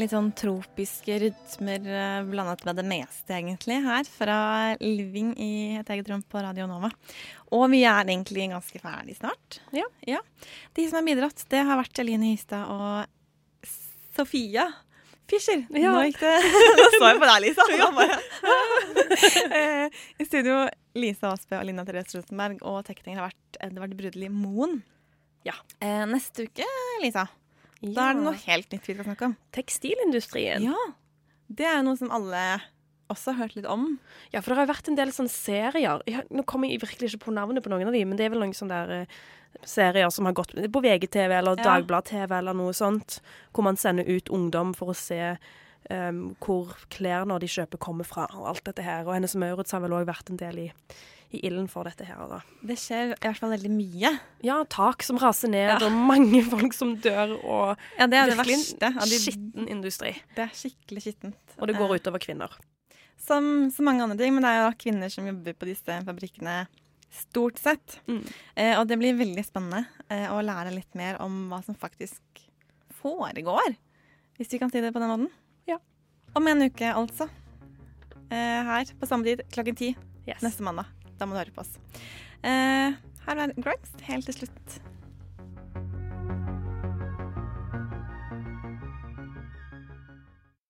Litt 0.00 0.12
sånn 0.14 0.30
tropiske 0.32 1.18
rytmer 1.20 1.84
eh, 1.84 2.20
blandet 2.24 2.64
med 2.64 2.78
det 2.80 2.84
meste, 2.88 3.34
egentlig, 3.36 3.76
her 3.84 4.08
fra 4.08 4.36
Living 4.80 5.34
i 5.36 5.50
et 5.80 5.90
eget 5.92 6.08
rom 6.08 6.22
på 6.24 6.40
Radio 6.42 6.64
Nova. 6.70 6.88
Og 7.52 7.66
vi 7.74 7.82
er 7.84 8.06
egentlig 8.06 8.48
ganske 8.54 8.80
ferdig 8.80 9.18
snart. 9.18 9.60
Ja. 9.76 10.22
De 10.72 10.86
som 10.88 11.00
har 11.00 11.06
bidratt, 11.06 11.44
det 11.52 11.60
har 11.68 11.80
vært 11.80 12.00
Eline 12.00 12.32
Hystad 12.32 12.72
og 12.72 13.68
Sofia 14.16 14.70
Fischer. 15.30 15.62
Ja. 15.76 15.92
Nå 15.94 16.06
gikk 16.08 16.20
det 16.20 16.32
Nå 16.78 16.88
så 16.96 17.10
jeg 17.10 17.20
på 17.20 17.28
deg, 17.28 17.38
Lisa. 17.46 17.68
Ja. 17.76 17.90
Eh, 19.52 19.92
I 20.18 20.24
studio 20.24 20.64
Lisa 20.98 21.30
Aasbø 21.30 21.58
og 21.58 21.66
Lina 21.68 21.84
Therese 21.86 22.16
Rosenberg, 22.16 22.62
og 22.66 22.80
tekninger 22.86 23.20
har 23.20 23.28
vært 23.30 23.58
Edvard 23.64 23.92
Brudli 23.98 24.28
Moen. 24.32 24.80
Ja. 25.46 25.54
Eh, 25.84 26.02
neste 26.08 26.46
uke, 26.48 26.66
Lisa, 27.02 27.26
da 27.82 28.08
er 28.08 28.18
det 28.18 28.22
noe 28.22 28.38
helt 28.44 28.70
nytt 28.74 28.86
vi 28.86 28.94
skal 28.94 29.08
snakke 29.08 29.28
om. 29.30 29.36
Tekstilindustrien. 29.56 30.62
Ja. 30.70 30.78
Det 31.52 31.66
er 31.68 31.82
noe 31.84 31.98
som 31.98 32.12
alle 32.14 32.44
også 33.12 33.34
har 33.34 33.44
hørt 33.44 33.56
litt 33.58 33.68
om. 33.68 33.98
Ja, 34.32 34.40
for 34.40 34.52
det 34.52 34.62
har 34.62 34.70
vært 34.70 34.88
en 34.88 34.98
del 34.98 35.12
sånne 35.12 35.32
serier. 35.32 36.02
Jeg, 36.08 36.24
nå 36.32 36.44
kommer 36.48 36.70
jeg 36.70 36.80
virkelig 36.84 37.12
ikke 37.12 37.26
på 37.26 37.34
navnet 37.36 37.64
på 37.64 37.72
noen 37.72 37.90
av 37.90 37.96
de, 37.96 38.04
men 38.08 38.18
det 38.18 38.26
er 38.26 38.34
vel 38.34 38.44
noen 38.44 38.54
sånne 38.56 38.78
der 38.86 39.04
uh, 39.04 39.18
serier 39.68 40.12
som 40.14 40.28
har 40.28 40.36
gått 40.38 40.54
på 40.54 40.84
VGTV 40.86 41.34
eller 41.40 41.58
Ja. 41.60 41.66
Dagblad-TV 41.74 42.38
eller 42.38 42.56
noe 42.56 42.72
sånt, 42.76 43.20
hvor 43.52 43.66
man 43.66 43.76
sender 43.80 44.08
ut 44.08 44.32
ungdom 44.32 44.72
for 44.78 44.92
å 44.92 44.96
se 44.96 45.20
um, 45.90 46.22
hvor 46.40 46.72
klærne 46.94 47.38
de 47.42 47.50
kjøper 47.50 47.82
kommer 47.82 48.08
fra, 48.08 48.28
og 48.38 48.48
alt 48.54 48.64
dette 48.70 48.86
her. 48.86 49.04
Og 49.06 49.16
Hennes 49.16 49.36
Maurits 49.36 49.74
har 49.74 49.84
vel 49.84 49.98
òg 49.98 50.08
vært 50.08 50.32
en 50.32 50.40
del 50.40 50.64
i, 50.68 50.70
i 51.32 51.40
ilden 51.48 51.68
for 51.68 51.84
dette 51.88 52.04
her. 52.04 52.18
Da. 52.28 52.40
Det 52.62 52.76
skjer 52.78 53.12
i 53.14 53.18
hvert 53.22 53.38
fall 53.40 53.50
veldig 53.54 53.70
mye. 53.72 54.10
Ja, 54.44 54.58
tak 54.68 55.02
som 55.06 55.16
raser 55.18 55.48
ned, 55.48 55.68
Ja. 55.68 55.78
og 55.86 55.92
mange 55.92 56.42
folk 56.52 56.72
som 56.76 56.94
dør, 56.96 57.36
og 57.44 57.76
Ja, 57.98 58.06
det 58.06 58.18
er 58.20 58.26
det 58.30 58.36
virkelig 58.38 58.58
verste. 58.58 58.86
en 58.92 59.08
de- 59.08 59.20
skitten 59.24 59.68
industri. 59.68 60.12
Det 60.36 60.44
er 60.48 60.52
skikkelig 60.54 61.02
skittent. 61.06 61.56
Og 61.58 61.66
det 61.68 61.76
går 61.76 61.94
Eh, 61.94 61.98
utover 62.00 62.18
kvinner. 62.20 62.50
Som 63.22 63.70
så 63.70 63.82
mange 63.82 64.02
andre 64.02 64.16
ting, 64.18 64.34
men 64.34 64.42
det 64.42 64.50
er 64.50 64.64
jo 64.66 64.76
kvinner 64.78 65.08
som 65.10 65.26
jobber 65.26 65.54
på 65.54 65.66
disse 65.68 65.98
fabrikkene 66.04 66.66
stort 67.12 67.58
sett. 67.58 68.00
Eh, 68.56 68.78
og 68.80 68.88
det 68.88 68.98
blir 68.98 69.14
veldig 69.14 69.44
spennende 69.44 69.86
eh, 70.10 70.26
å 70.32 70.40
lære 70.42 70.72
litt 70.74 70.94
mer 70.94 71.20
om 71.20 71.48
hva 71.50 71.62
som 71.64 71.74
faktisk 71.74 72.20
foregår, 73.02 73.76
hvis 74.38 74.50
vi 74.52 74.58
kan 74.58 74.70
si 74.72 74.80
det 74.80 74.92
på 74.94 74.98
den 75.02 75.08
måten. 75.12 75.28
Ja. 75.68 75.78
Om 76.34 76.46
en 76.48 76.62
uke, 76.66 76.88
altså. 76.94 77.28
Eh, 78.32 78.62
her 78.64 78.84
på 78.98 79.06
samme 79.06 79.24
tid 79.28 79.42
klokken 79.52 79.76
ti 79.76 79.96
Yes. 80.26 80.40
neste 80.40 80.62
mandag. 80.62 80.86
Da 81.22 81.26
må 81.30 81.36
du 81.36 81.38
høre 81.38 81.54
på 81.54 81.62
oss. 81.62 81.76
Eh, 82.42 82.96
her 83.28 83.40
er 83.44 83.52
Grangst 83.62 84.00
helt 84.08 84.26
til 84.26 84.40
slutt. 84.40 84.80